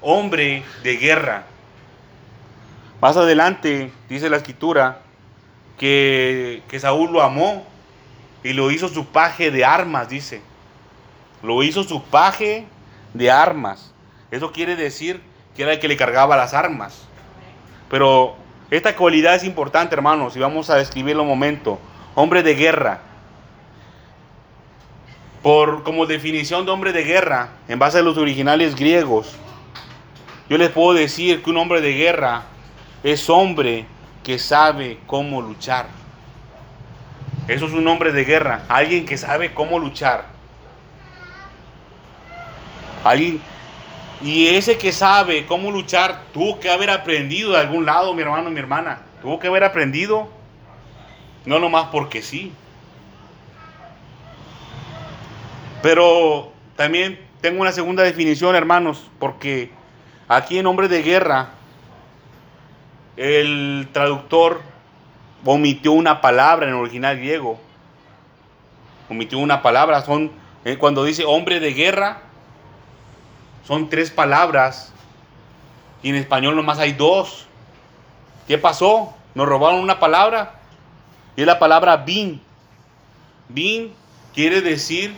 [0.00, 1.44] Hombre de guerra.
[3.00, 5.00] Más adelante dice la escritura
[5.78, 7.66] que, que Saúl lo amó
[8.42, 10.42] y lo hizo su paje de armas, dice.
[11.42, 12.66] Lo hizo su paje
[13.14, 13.92] de armas.
[14.30, 15.20] Eso quiere decir
[15.56, 17.06] que era el que le cargaba las armas.
[17.88, 18.36] Pero
[18.70, 21.78] esta cualidad es importante, hermanos, y vamos a describirlo un momento.
[22.14, 23.00] Hombre de guerra.
[25.42, 29.36] Por como definición de hombre de guerra, en base a los originales griegos,
[30.48, 32.42] yo les puedo decir que un hombre de guerra
[33.02, 33.86] es hombre
[34.22, 35.99] que sabe cómo luchar.
[37.50, 40.26] Eso es un hombre de guerra, alguien que sabe cómo luchar.
[43.02, 43.40] Alguien
[44.22, 48.50] y ese que sabe cómo luchar tuvo que haber aprendido de algún lado, mi hermano,
[48.50, 49.00] mi hermana.
[49.20, 50.28] Tuvo que haber aprendido.
[51.44, 52.52] No nomás porque sí.
[55.82, 59.70] Pero también tengo una segunda definición, hermanos, porque
[60.28, 61.48] aquí en Hombre de Guerra,
[63.16, 64.69] el traductor
[65.44, 67.58] omitió una palabra en el original griego.
[69.08, 70.02] Omitió una palabra.
[70.02, 70.30] Son,
[70.64, 72.22] eh, cuando dice hombre de guerra,
[73.66, 74.92] son tres palabras
[76.02, 77.46] y en español nomás hay dos.
[78.46, 79.14] ¿Qué pasó?
[79.34, 80.60] Nos robaron una palabra
[81.36, 82.40] y es la palabra bin.
[83.48, 83.92] Bin
[84.34, 85.14] quiere decir,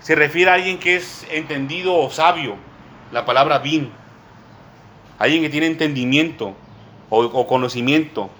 [0.00, 2.56] se refiere a alguien que es entendido o sabio.
[3.12, 3.90] La palabra bin.
[5.18, 6.54] Alguien que tiene entendimiento
[7.10, 8.30] o, o conocimiento.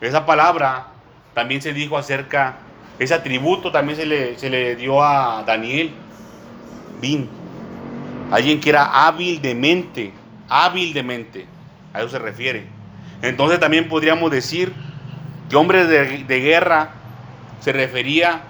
[0.00, 0.86] Esa palabra
[1.34, 2.56] también se dijo acerca,
[2.98, 5.92] ese atributo también se le, se le dio a Daniel.
[7.00, 7.28] Bin.
[8.30, 10.12] Alguien que era hábil de mente,
[10.48, 11.46] hábil de mente.
[11.92, 12.66] A eso se refiere.
[13.22, 14.72] Entonces también podríamos decir
[15.48, 16.90] que hombre de, de guerra
[17.60, 18.42] se refería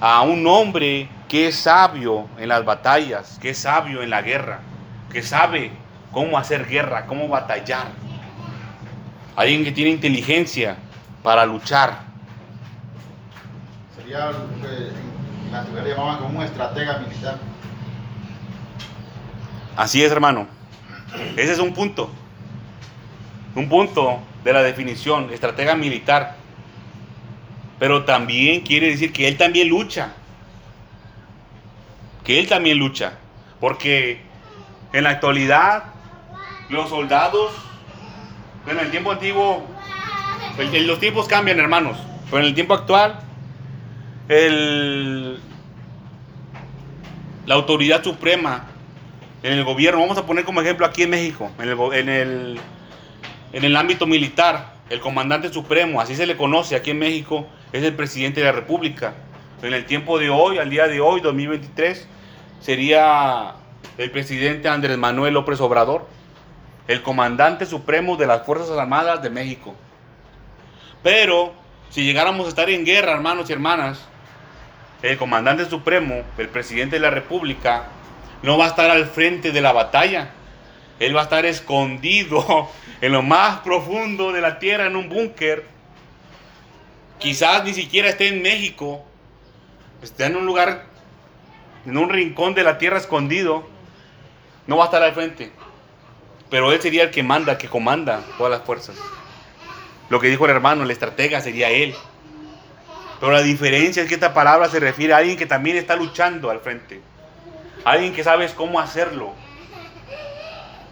[0.00, 4.60] a un hombre que es sabio en las batallas, que es sabio en la guerra,
[5.10, 5.70] que sabe
[6.12, 7.88] cómo hacer guerra, cómo batallar.
[9.34, 10.76] Alguien que tiene inteligencia
[11.24, 12.00] para luchar.
[13.96, 14.88] Sería lo que
[15.46, 17.38] en la antigüedad llamaban como un estratega militar.
[19.74, 20.46] Así es, hermano.
[21.34, 22.10] Ese es un punto.
[23.54, 26.36] Un punto de la definición, estratega militar.
[27.78, 30.12] Pero también quiere decir que él también lucha.
[32.22, 33.14] Que él también lucha.
[33.60, 34.20] Porque
[34.92, 35.84] en la actualidad
[36.68, 37.54] los soldados,
[38.66, 39.73] bueno, en el tiempo antiguo,
[40.58, 41.98] los tiempos cambian, hermanos.
[42.26, 43.20] Pero en el tiempo actual,
[47.46, 48.66] la autoridad suprema
[49.42, 52.58] en el gobierno, vamos a poner como ejemplo aquí en México, en el,
[53.52, 57.82] en el ámbito militar, el comandante supremo, así se le conoce aquí en México, es
[57.82, 59.12] el presidente de la República.
[59.62, 62.08] En el tiempo de hoy, al día de hoy, 2023,
[62.60, 63.54] sería
[63.98, 66.06] el presidente Andrés Manuel López Obrador,
[66.88, 69.74] el comandante supremo de las Fuerzas Armadas de México.
[71.04, 71.52] Pero
[71.90, 74.00] si llegáramos a estar en guerra, hermanos y hermanas,
[75.02, 77.84] el comandante supremo, el presidente de la República,
[78.42, 80.30] no va a estar al frente de la batalla.
[80.98, 82.70] Él va a estar escondido
[83.02, 85.66] en lo más profundo de la tierra, en un búnker.
[87.18, 89.04] Quizás ni siquiera esté en México.
[90.02, 90.86] Esté en un lugar,
[91.84, 93.68] en un rincón de la tierra escondido.
[94.66, 95.52] No va a estar al frente.
[96.48, 98.96] Pero él sería el que manda, que comanda todas las fuerzas.
[100.08, 101.94] Lo que dijo el hermano, el estratega sería él.
[103.20, 106.50] Pero la diferencia es que esta palabra se refiere a alguien que también está luchando
[106.50, 107.00] al frente.
[107.84, 109.32] Alguien que sabes cómo hacerlo.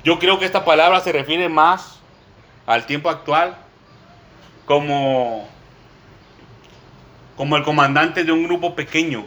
[0.04, 2.00] Yo creo que esta palabra se refiere más
[2.66, 3.56] al tiempo actual
[4.64, 5.48] como,
[7.36, 9.24] como el comandante de un grupo pequeño,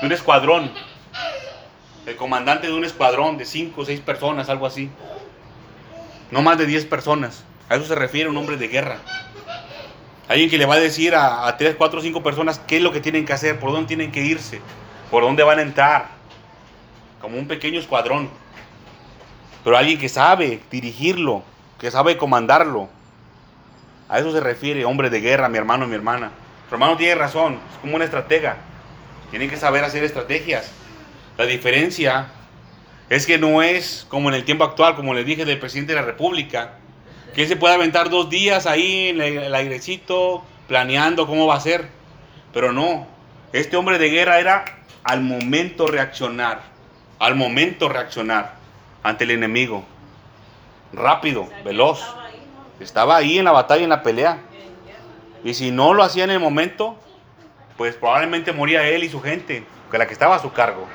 [0.00, 0.70] de un escuadrón.
[2.06, 4.90] El comandante de un escuadrón de 5 o 6 personas, algo así.
[6.30, 7.44] No más de 10 personas.
[7.68, 8.98] A eso se refiere un hombre de guerra.
[10.28, 12.92] Alguien que le va a decir a, a 3, 4, 5 personas qué es lo
[12.92, 14.60] que tienen que hacer, por dónde tienen que irse,
[15.10, 16.08] por dónde van a entrar.
[17.20, 18.30] Como un pequeño escuadrón.
[19.64, 21.42] Pero alguien que sabe dirigirlo,
[21.78, 22.88] que sabe comandarlo.
[24.08, 26.30] A eso se refiere hombre de guerra, mi hermano, mi hermana.
[26.68, 28.56] Tu hermano tiene razón, es como una estratega.
[29.30, 30.70] Tienen que saber hacer estrategias.
[31.36, 32.28] La diferencia
[33.10, 36.00] es que no es como en el tiempo actual, como les dije del presidente de
[36.00, 36.78] la República,
[37.38, 41.60] que él se puede aventar dos días ahí en el airecito planeando cómo va a
[41.60, 41.88] ser.
[42.52, 43.06] Pero no,
[43.52, 44.64] este hombre de guerra era
[45.04, 46.62] al momento reaccionar,
[47.20, 48.54] al momento reaccionar
[49.04, 49.84] ante el enemigo.
[50.92, 52.02] Rápido, veloz.
[52.80, 54.40] estaba ahí, en la batalla, en la pelea.
[55.44, 56.96] Y si no lo hacía en el momento,
[57.76, 60.88] pues probablemente moría él y su gente, que la que estaba a su cargo.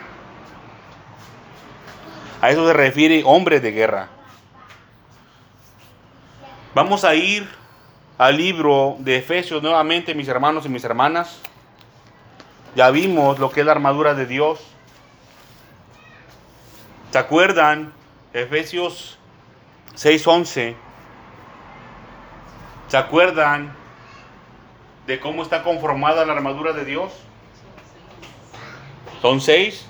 [2.42, 4.10] A eso se refiere hombre de guerra.
[6.76, 7.48] Vamos a ir
[8.18, 11.40] al libro de Efesios nuevamente, mis hermanos y mis hermanas.
[12.76, 14.60] Ya vimos lo que es la armadura de Dios.
[17.12, 17.94] ¿Se acuerdan?
[18.34, 19.20] Efesios
[19.96, 20.76] 6:11.
[22.88, 23.76] ¿Se acuerdan
[25.06, 27.14] de cómo está conformada la armadura de Dios?
[29.22, 29.86] Son seis.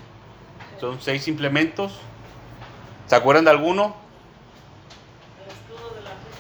[0.82, 1.98] Son seis implementos.
[3.08, 4.03] ¿Se acuerdan de alguno?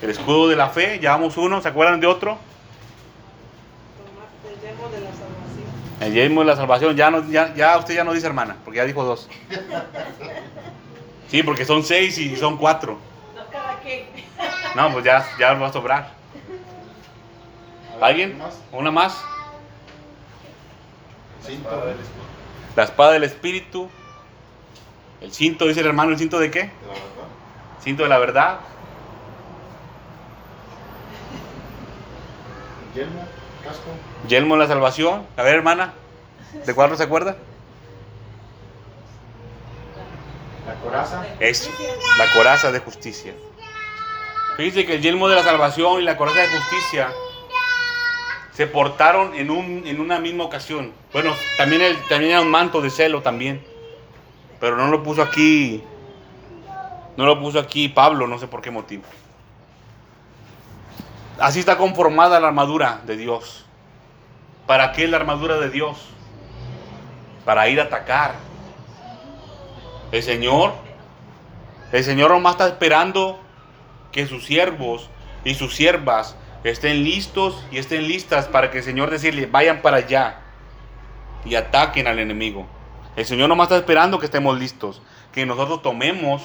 [0.03, 1.61] El escudo de la fe, llevamos uno.
[1.61, 2.37] ¿Se acuerdan de otro?
[4.45, 6.01] El yelmo de la salvación.
[6.01, 6.97] El yelmo de la salvación.
[6.97, 9.29] Ya, no, ya, ya usted ya no dice hermana, porque ya dijo dos.
[11.29, 12.99] Sí, porque son seis y son cuatro.
[13.33, 14.05] No cada quien.
[14.75, 16.11] No, pues ya, ya va a sobrar.
[18.01, 18.37] ¿Alguien?
[18.37, 18.59] ¿Más?
[18.73, 19.23] ¿Una más?
[21.47, 21.69] Cinto.
[22.75, 23.89] La espada del espíritu.
[25.21, 26.59] El cinto, dice el hermano, ¿el cinto de qué?
[26.59, 27.27] De la verdad.
[27.81, 28.59] Cinto de la verdad.
[32.95, 33.21] Yelmo,
[33.63, 33.89] casco.
[34.27, 35.25] Yelmo de la salvación.
[35.35, 35.93] A ver, hermana,
[36.65, 37.37] ¿de cuál no se acuerda?
[40.67, 41.25] La coraza.
[41.39, 41.69] Es
[42.17, 43.33] la coraza de justicia.
[44.57, 47.09] Fíjense que el yelmo de la salvación y la coraza de justicia
[48.53, 50.93] se portaron en, un, en una misma ocasión.
[51.11, 53.63] Bueno, también, el, también era un manto de celo también.
[54.59, 55.83] Pero no lo puso aquí.
[57.17, 59.03] No lo puso aquí Pablo, no sé por qué motivo.
[61.39, 63.65] Así está conformada la armadura de Dios.
[64.67, 65.97] ¿Para qué la armadura de Dios?
[67.45, 68.35] Para ir a atacar.
[70.11, 70.73] El Señor,
[71.91, 73.39] el Señor nomás está esperando
[74.11, 75.09] que sus siervos
[75.43, 79.97] y sus siervas estén listos y estén listas para que el Señor decirle, vayan para
[79.97, 80.39] allá
[81.45, 82.67] y ataquen al enemigo.
[83.15, 86.41] El Señor nomás está esperando que estemos listos, que nosotros tomemos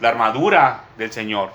[0.00, 1.50] la armadura del Señor,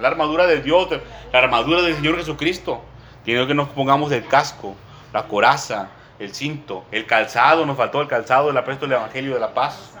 [0.00, 0.88] la armadura de Dios,
[1.32, 2.82] la armadura del Señor Jesucristo.
[3.24, 4.74] Tiene que nos pongamos el casco,
[5.12, 5.88] la coraza,
[6.18, 9.92] el cinto, el calzado, nos faltó el calzado del apresto del Evangelio de la paz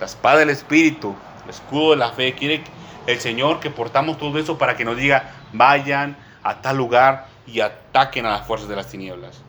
[0.00, 1.14] la espada del Espíritu,
[1.44, 2.34] el escudo de la fe.
[2.34, 2.64] Quiere
[3.06, 7.60] el Señor que portamos todo eso para que nos diga, vayan a tal lugar y
[7.60, 9.42] ataquen a las fuerzas de las tinieblas.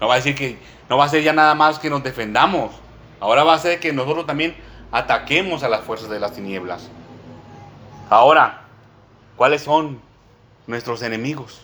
[0.00, 0.58] No va a decir que,
[0.88, 2.72] no va a ser ya nada más que nos defendamos.
[3.20, 4.56] Ahora va a ser que nosotros también
[4.90, 6.90] ataquemos a las fuerzas de las tinieblas.
[8.10, 8.61] Ahora,
[9.36, 10.00] ¿cuáles son
[10.66, 11.60] nuestros enemigos?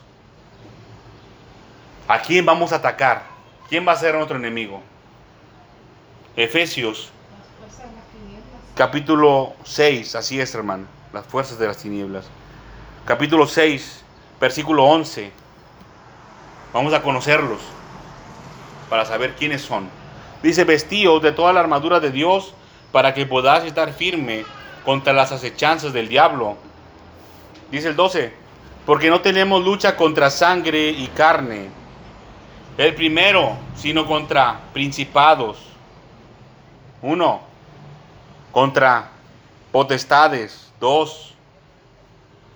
[2.07, 3.25] ¿A quién vamos a atacar?
[3.69, 4.83] ¿Quién va a ser nuestro enemigo?
[6.37, 7.13] Efesios
[8.79, 12.27] capítulo 6, así es hermano, las fuerzas de las tinieblas.
[13.07, 14.05] Capítulo 6,
[14.41, 15.33] versículo 11.
[16.73, 17.59] Vamos a conocerlos
[18.89, 19.89] para saber quiénes son.
[20.45, 22.55] Dice, vestíos de toda la armadura de Dios
[22.93, 24.45] para que podáis estar firme
[24.85, 26.57] contra las acechanzas del diablo.
[27.71, 28.33] Dice el 12,
[28.87, 31.69] porque no tenemos lucha contra sangre y carne.
[32.79, 35.59] El primero, sino contra principados.
[37.03, 37.43] Uno,
[38.53, 39.11] contra
[39.73, 40.73] potestades.
[40.81, 41.35] Dos,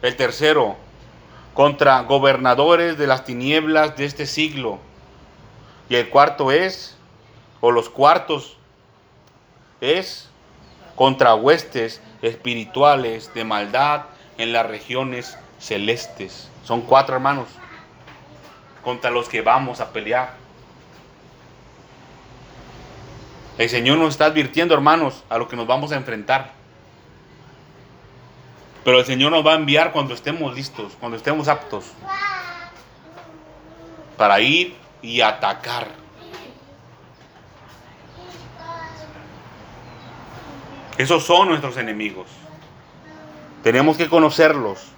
[0.00, 0.76] el tercero,
[1.54, 4.78] contra gobernadores de las tinieblas de este siglo.
[5.90, 6.96] Y el cuarto es,
[7.60, 8.56] o los cuartos,
[9.82, 10.30] es
[10.96, 14.04] contra huestes espirituales de maldad
[14.39, 16.51] en las regiones celestes.
[16.64, 17.49] Son cuatro hermanos
[18.83, 20.35] contra los que vamos a pelear.
[23.59, 26.53] El Señor nos está advirtiendo, hermanos, a lo que nos vamos a enfrentar.
[28.85, 31.85] Pero el Señor nos va a enviar cuando estemos listos, cuando estemos aptos
[34.16, 35.89] para ir y atacar.
[40.99, 42.28] Esos son nuestros enemigos.
[43.62, 44.92] Tenemos que conocerlos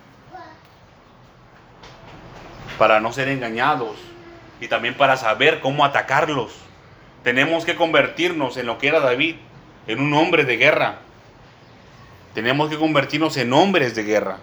[2.78, 3.96] para no ser engañados
[4.60, 6.54] y también para saber cómo atacarlos.
[7.22, 9.36] Tenemos que convertirnos en lo que era David,
[9.86, 10.96] en un hombre de guerra.
[12.34, 14.38] Tenemos que convertirnos en hombres de guerra.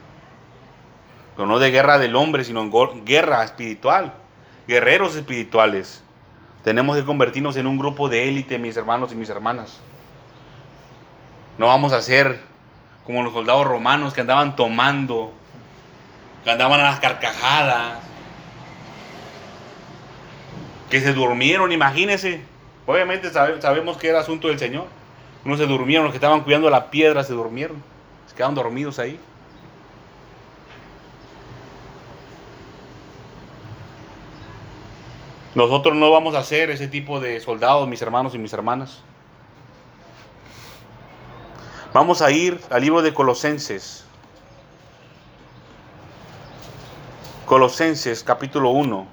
[1.35, 4.13] Pero no de guerra del hombre, sino en guerra espiritual.
[4.67, 6.03] Guerreros espirituales.
[6.63, 9.79] Tenemos que convertirnos en un grupo de élite, mis hermanos y mis hermanas.
[11.57, 12.50] No vamos a ser
[13.05, 15.31] como los soldados romanos que andaban tomando,
[16.43, 17.99] que andaban a las carcajadas,
[20.89, 22.41] que se durmieron, imagínense.
[22.85, 24.87] Obviamente sabemos que era asunto del Señor.
[25.45, 27.81] Unos se durmieron, los que estaban cuidando la piedra se durmieron,
[28.27, 29.19] se quedaron dormidos ahí.
[35.55, 39.01] Nosotros no vamos a ser ese tipo de soldados, mis hermanos y mis hermanas.
[41.93, 44.05] Vamos a ir al libro de Colosenses.
[47.45, 49.05] Colosenses capítulo 1.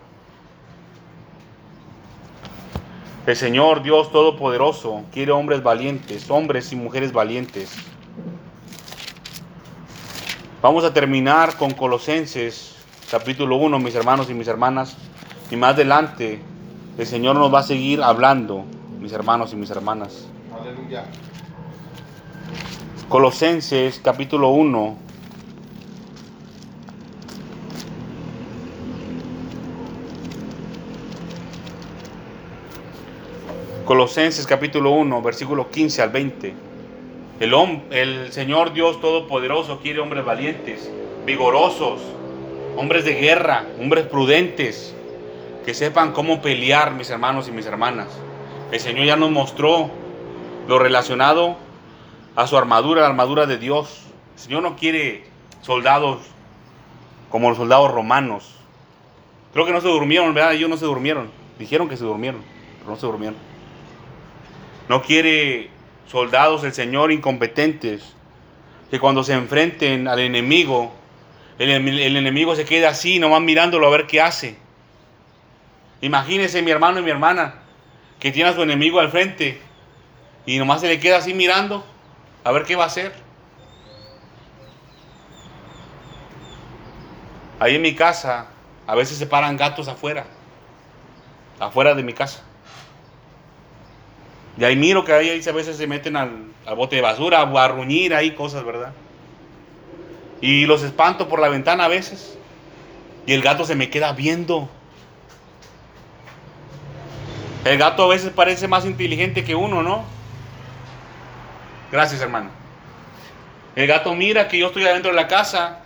[3.26, 7.72] El Señor Dios Todopoderoso quiere hombres valientes, hombres y mujeres valientes.
[10.62, 12.76] Vamos a terminar con Colosenses
[13.11, 14.97] capítulo 1, mis hermanos y mis hermanas.
[15.51, 16.41] Y más adelante
[16.97, 18.64] el Señor nos va a seguir hablando,
[19.01, 20.29] mis hermanos y mis hermanas.
[20.57, 21.05] Aleluya.
[23.09, 24.96] Colosenses capítulo 1.
[33.86, 36.55] Colosenses capítulo 1, versículo 15 al 20.
[37.40, 37.55] El,
[37.90, 40.90] el Señor Dios Todopoderoso quiere hombres valientes,
[41.24, 42.03] vigorosos,
[42.76, 44.94] hombres de guerra, hombres prudentes,
[45.64, 48.09] que sepan cómo pelear, mis hermanos y mis hermanas.
[48.70, 49.88] El Señor ya nos mostró
[50.68, 51.57] lo relacionado
[52.39, 54.03] a su armadura, la armadura de Dios.
[54.36, 55.24] El Señor no quiere
[55.61, 56.20] soldados
[57.30, 58.55] como los soldados romanos.
[59.53, 60.53] Creo que no se durmieron, ¿verdad?
[60.53, 61.32] Ellos no se durmieron.
[61.59, 62.41] Dijeron que se durmieron,
[62.78, 63.36] pero no se durmieron.
[64.89, 65.68] No quiere
[66.07, 68.14] soldados el Señor incompetentes,
[68.89, 70.93] que cuando se enfrenten al enemigo,
[71.59, 74.57] el, enemigo se quede así, nomás mirándolo a ver qué hace.
[76.03, 77.57] Imagínese mi hermano y mi hermana,
[78.20, 79.61] que tiene a su enemigo al frente
[80.47, 81.84] y nomás se le queda así mirando
[82.45, 83.12] a ver qué va a hacer.
[87.61, 88.47] Ahí en mi casa,
[88.86, 90.24] a veces se paran gatos afuera,
[91.59, 92.43] afuera de mi casa.
[94.57, 98.14] Y ahí miro que ahí, a veces se meten al, bote de basura, a arruñir
[98.14, 98.93] ahí cosas, ¿verdad?
[100.41, 102.36] Y los espanto por la ventana a veces.
[103.26, 104.68] Y el gato se me queda viendo.
[107.64, 110.05] El gato a veces parece más inteligente que uno, ¿no?
[111.91, 112.51] Gracias, hermano.
[113.74, 115.80] El gato mira que yo estoy adentro de la casa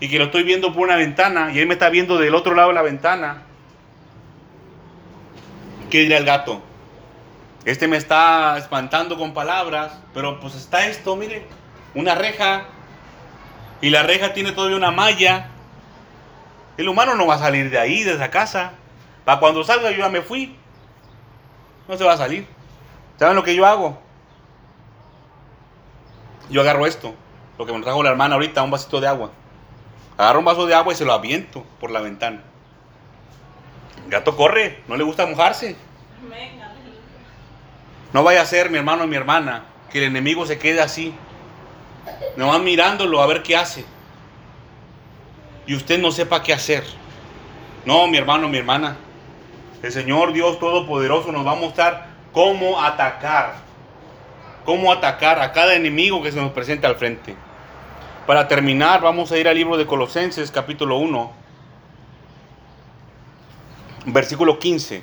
[0.00, 2.54] y que lo estoy viendo por una ventana y él me está viendo del otro
[2.54, 3.42] lado de la ventana.
[5.90, 6.62] ¿Qué dirá el gato?
[7.64, 11.46] Este me está espantando con palabras, pero pues está esto, mire,
[11.94, 12.64] una reja
[13.80, 15.48] y la reja tiene todavía una malla.
[16.76, 18.72] El humano no va a salir de ahí, de esa casa.
[19.24, 20.56] Para cuando salga yo ya me fui.
[21.86, 22.46] No se va a salir.
[23.18, 24.00] ¿Saben lo que yo hago?
[26.52, 27.14] Yo agarro esto,
[27.58, 29.30] lo que me trajo la hermana ahorita, un vasito de agua.
[30.18, 32.42] Agarro un vaso de agua y se lo aviento por la ventana.
[34.04, 35.76] El gato corre, no le gusta mojarse.
[38.12, 41.14] No vaya a ser, mi hermano y mi hermana, que el enemigo se quede así,
[42.36, 43.86] nomás mirándolo a ver qué hace.
[45.66, 46.84] Y usted no sepa qué hacer.
[47.86, 48.96] No, mi hermano, mi hermana.
[49.82, 53.54] El Señor Dios Todopoderoso nos va a mostrar cómo atacar,
[54.64, 57.34] cómo atacar a cada enemigo que se nos presenta al frente.
[58.26, 61.32] Para terminar, vamos a ir al libro de Colosenses, capítulo 1,
[64.06, 65.02] versículo 15.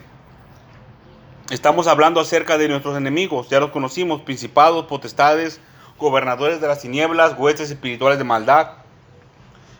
[1.49, 5.59] Estamos hablando acerca de nuestros enemigos, ya los conocimos, principados, potestades,
[5.97, 8.73] gobernadores de las tinieblas, huestes espirituales de maldad.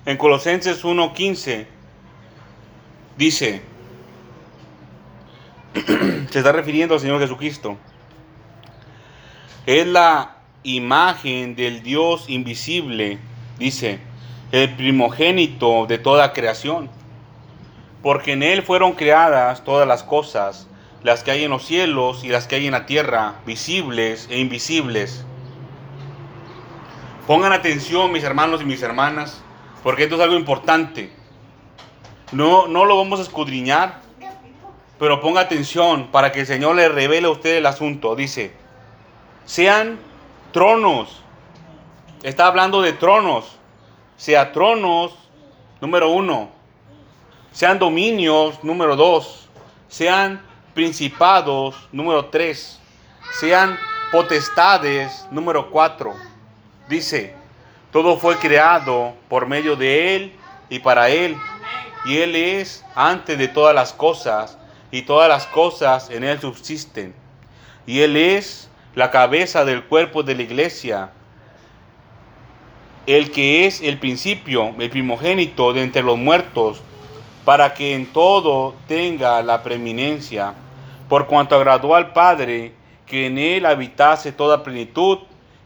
[0.05, 1.67] En Colosenses 1:15
[3.17, 3.61] dice,
[6.32, 7.77] se está refiriendo al Señor Jesucristo,
[9.66, 13.20] es la imagen del Dios invisible,
[13.57, 13.99] dice,
[14.51, 16.89] el primogénito de toda creación,
[18.01, 20.68] porque en Él fueron creadas todas las cosas,
[21.03, 24.39] las que hay en los cielos y las que hay en la tierra, visibles e
[24.39, 25.24] invisibles.
[27.28, 29.41] Pongan atención mis hermanos y mis hermanas,
[29.84, 31.12] porque esto es algo importante.
[32.32, 34.01] No, no lo vamos a escudriñar,
[34.97, 38.16] pero ponga atención para que el Señor le revele a usted el asunto.
[38.16, 38.51] Dice,
[39.49, 39.97] sean
[40.53, 41.23] tronos.
[42.21, 43.57] Está hablando de tronos.
[44.15, 45.15] Sea tronos,
[45.81, 46.51] número uno.
[47.51, 49.49] Sean dominios, número dos.
[49.87, 50.39] Sean
[50.75, 52.79] principados, número tres.
[53.39, 53.75] Sean
[54.11, 56.13] potestades, número cuatro.
[56.87, 57.33] Dice,
[57.91, 60.33] todo fue creado por medio de Él
[60.69, 61.35] y para Él.
[62.05, 64.59] Y Él es antes de todas las cosas,
[64.91, 67.15] y todas las cosas en Él subsisten.
[67.87, 71.11] Y Él es la cabeza del cuerpo de la iglesia,
[73.05, 76.81] el que es el principio, el primogénito de entre los muertos,
[77.45, 80.53] para que en todo tenga la preeminencia,
[81.07, 82.73] por cuanto agradó al Padre
[83.05, 85.19] que en Él habitase toda plenitud,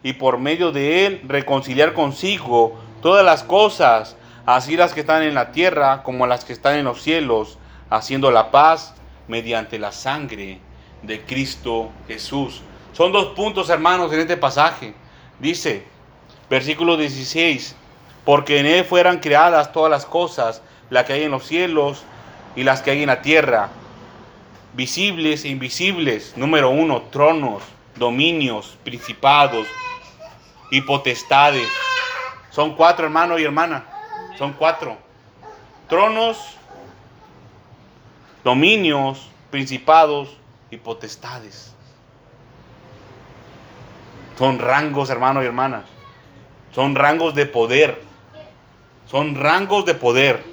[0.03, 5.33] y por medio de Él reconciliar consigo todas las cosas, así las que están en
[5.33, 7.57] la tierra como las que están en los cielos,
[7.89, 8.95] haciendo la paz
[9.27, 10.59] mediante la sangre
[11.01, 12.61] de Cristo Jesús.
[12.93, 14.93] Son dos puntos, hermanos, en este pasaje.
[15.39, 15.83] Dice,
[16.49, 17.75] versículo 16,
[18.23, 22.03] porque en Él fueran creadas todas las cosas, las que hay en los cielos
[22.55, 23.69] y las que hay en la tierra,
[24.73, 26.33] visibles e invisibles.
[26.37, 27.63] Número uno, tronos,
[27.95, 29.67] dominios, principados
[30.69, 31.67] y potestades.
[32.51, 33.85] Son cuatro, hermano y hermana.
[34.37, 34.97] Son cuatro.
[35.89, 36.37] Tronos,
[38.43, 40.29] dominios, principados
[40.69, 41.72] y potestades.
[44.37, 45.83] Son rangos, hermano y hermana.
[46.73, 48.01] Son rangos de poder.
[49.05, 50.43] Son rangos de poder.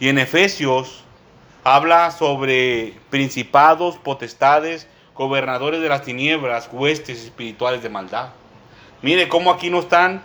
[0.00, 1.04] Y en Efesios
[1.64, 8.30] habla sobre principados, potestades, gobernadores de las tinieblas, huestes espirituales de maldad.
[9.02, 10.22] Mire cómo aquí no están,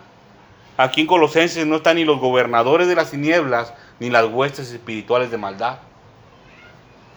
[0.76, 5.30] aquí en Colosenses no están ni los gobernadores de las tinieblas, ni las huestes espirituales
[5.30, 5.78] de maldad.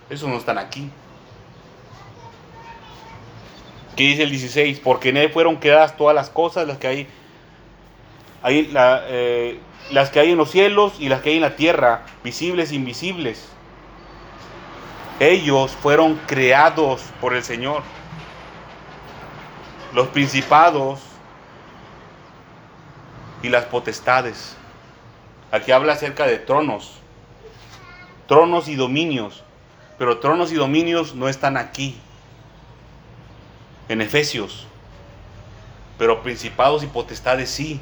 [0.09, 0.89] Esos no están aquí.
[3.97, 4.79] ¿Qué dice el 16?
[4.79, 7.07] Porque en él fueron creadas todas las cosas, las que hay,
[8.45, 12.71] eh, las que hay en los cielos y las que hay en la tierra, visibles
[12.71, 13.49] e invisibles.
[15.19, 17.81] Ellos fueron creados por el Señor.
[19.95, 20.99] Los principados
[23.41, 24.55] y las potestades.
[25.51, 26.99] Aquí habla acerca de tronos,
[28.27, 29.43] tronos y dominios,
[29.97, 31.99] pero tronos y dominios no están aquí,
[33.89, 34.67] en Efesios,
[35.97, 37.79] pero principados y potestades sí.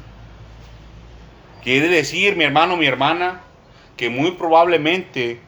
[1.62, 3.40] Quiere decir, mi hermano, mi hermana,
[3.96, 5.40] que muy probablemente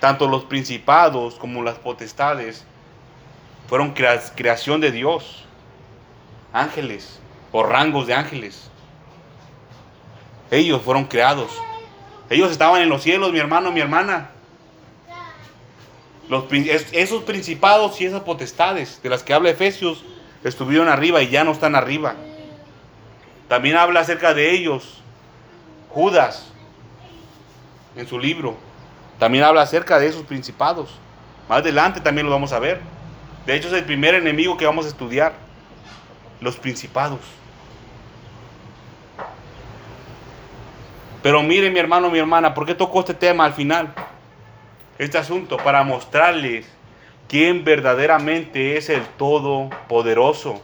[0.00, 2.64] tanto los principados como las potestades
[3.68, 5.44] fueron creación de Dios,
[6.52, 7.20] ángeles
[7.52, 8.70] o rangos de ángeles.
[10.50, 11.50] Ellos fueron creados.
[12.28, 14.30] Ellos estaban en los cielos, mi hermano, mi hermana.
[16.28, 16.44] Los,
[16.92, 20.04] esos principados y esas potestades de las que habla Efesios
[20.42, 22.14] estuvieron arriba y ya no están arriba.
[23.48, 25.02] También habla acerca de ellos
[25.90, 26.50] Judas
[27.96, 28.56] en su libro.
[29.18, 30.90] También habla acerca de esos principados.
[31.48, 32.80] Más adelante también lo vamos a ver.
[33.46, 35.34] De hecho es el primer enemigo que vamos a estudiar.
[36.40, 37.20] Los principados.
[41.22, 43.94] Pero mire mi hermano, mi hermana, ¿por qué tocó este tema al final?
[44.98, 46.66] Este asunto para mostrarles
[47.28, 50.62] quién verdaderamente es el Todopoderoso.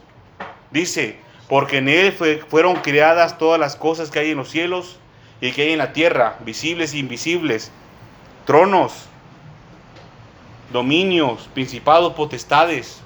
[0.71, 1.17] Dice,
[1.49, 2.13] porque en Él
[2.47, 4.97] fueron creadas todas las cosas que hay en los cielos
[5.41, 7.71] y que hay en la tierra, visibles e invisibles,
[8.45, 9.07] tronos,
[10.71, 13.01] dominios, principados, potestades.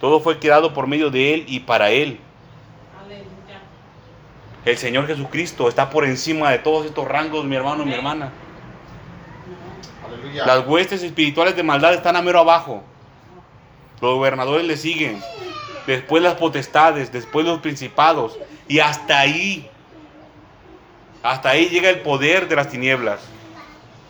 [0.00, 2.20] Todo fue creado por medio de Él y para Él.
[4.64, 8.30] El Señor Jesucristo está por encima de todos estos rangos, mi hermano, mi hermana.
[10.34, 12.82] Las huestes espirituales de maldad están a mero abajo.
[14.00, 15.22] Los gobernadores le siguen.
[15.86, 18.38] Después las potestades, después los principados.
[18.68, 19.68] Y hasta ahí.
[21.22, 23.20] Hasta ahí llega el poder de las tinieblas.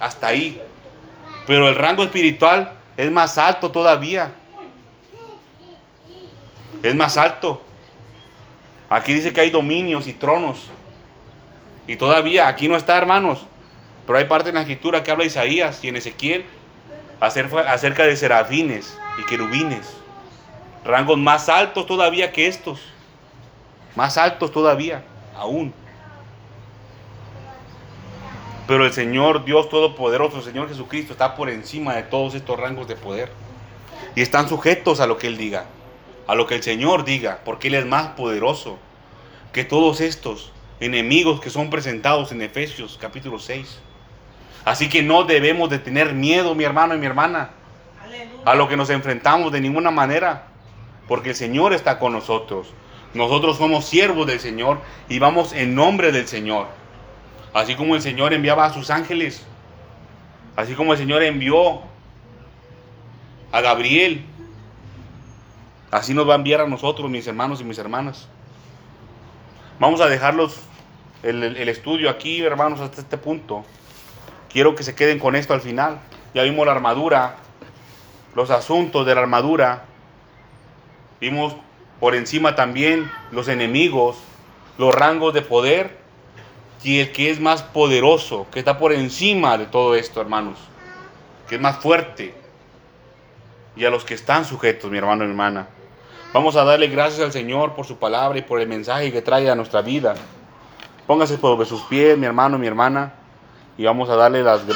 [0.00, 0.60] Hasta ahí.
[1.46, 4.32] Pero el rango espiritual es más alto todavía.
[6.82, 7.62] Es más alto.
[8.88, 10.68] Aquí dice que hay dominios y tronos.
[11.86, 13.46] Y todavía, aquí no está, hermanos.
[14.06, 16.44] Pero hay parte en la escritura que habla Isaías y en Ezequiel
[17.20, 19.96] acerca de serafines y querubines.
[20.84, 22.80] Rangos más altos todavía que estos.
[23.94, 25.04] Más altos todavía,
[25.36, 25.72] aún.
[28.66, 32.88] Pero el Señor Dios Todopoderoso, el Señor Jesucristo, está por encima de todos estos rangos
[32.88, 33.30] de poder.
[34.16, 35.66] Y están sujetos a lo que Él diga,
[36.26, 38.78] a lo que el Señor diga, porque Él es más poderoso
[39.52, 43.78] que todos estos enemigos que son presentados en Efesios capítulo 6.
[44.64, 47.50] Así que no debemos de tener miedo, mi hermano y mi hermana,
[48.04, 48.42] Aleluya.
[48.44, 50.44] a lo que nos enfrentamos de ninguna manera,
[51.08, 52.72] porque el Señor está con nosotros.
[53.14, 56.68] Nosotros somos siervos del Señor y vamos en nombre del Señor.
[57.52, 59.44] Así como el Señor enviaba a sus ángeles,
[60.56, 61.80] así como el Señor envió
[63.50, 64.24] a Gabriel,
[65.90, 68.28] así nos va a enviar a nosotros, mis hermanos y mis hermanas.
[69.78, 70.56] Vamos a dejarlos
[71.22, 73.64] el, el- el estudio aquí, hermanos, hasta este punto.
[74.52, 75.98] Quiero que se queden con esto al final.
[76.34, 77.36] Ya vimos la armadura,
[78.34, 79.84] los asuntos de la armadura.
[81.20, 81.54] Vimos
[82.00, 84.16] por encima también los enemigos,
[84.76, 85.98] los rangos de poder
[86.82, 90.58] y el que es más poderoso, que está por encima de todo esto, hermanos,
[91.48, 92.34] que es más fuerte.
[93.76, 95.68] Y a los que están sujetos, mi hermano y hermana.
[96.32, 99.48] Vamos a darle gracias al Señor por su palabra y por el mensaje que trae
[99.48, 100.14] a nuestra vida.
[101.06, 103.12] Póngase sobre sus pies, mi hermano, mi hermana,
[103.78, 104.72] y vamos a darle las gracias.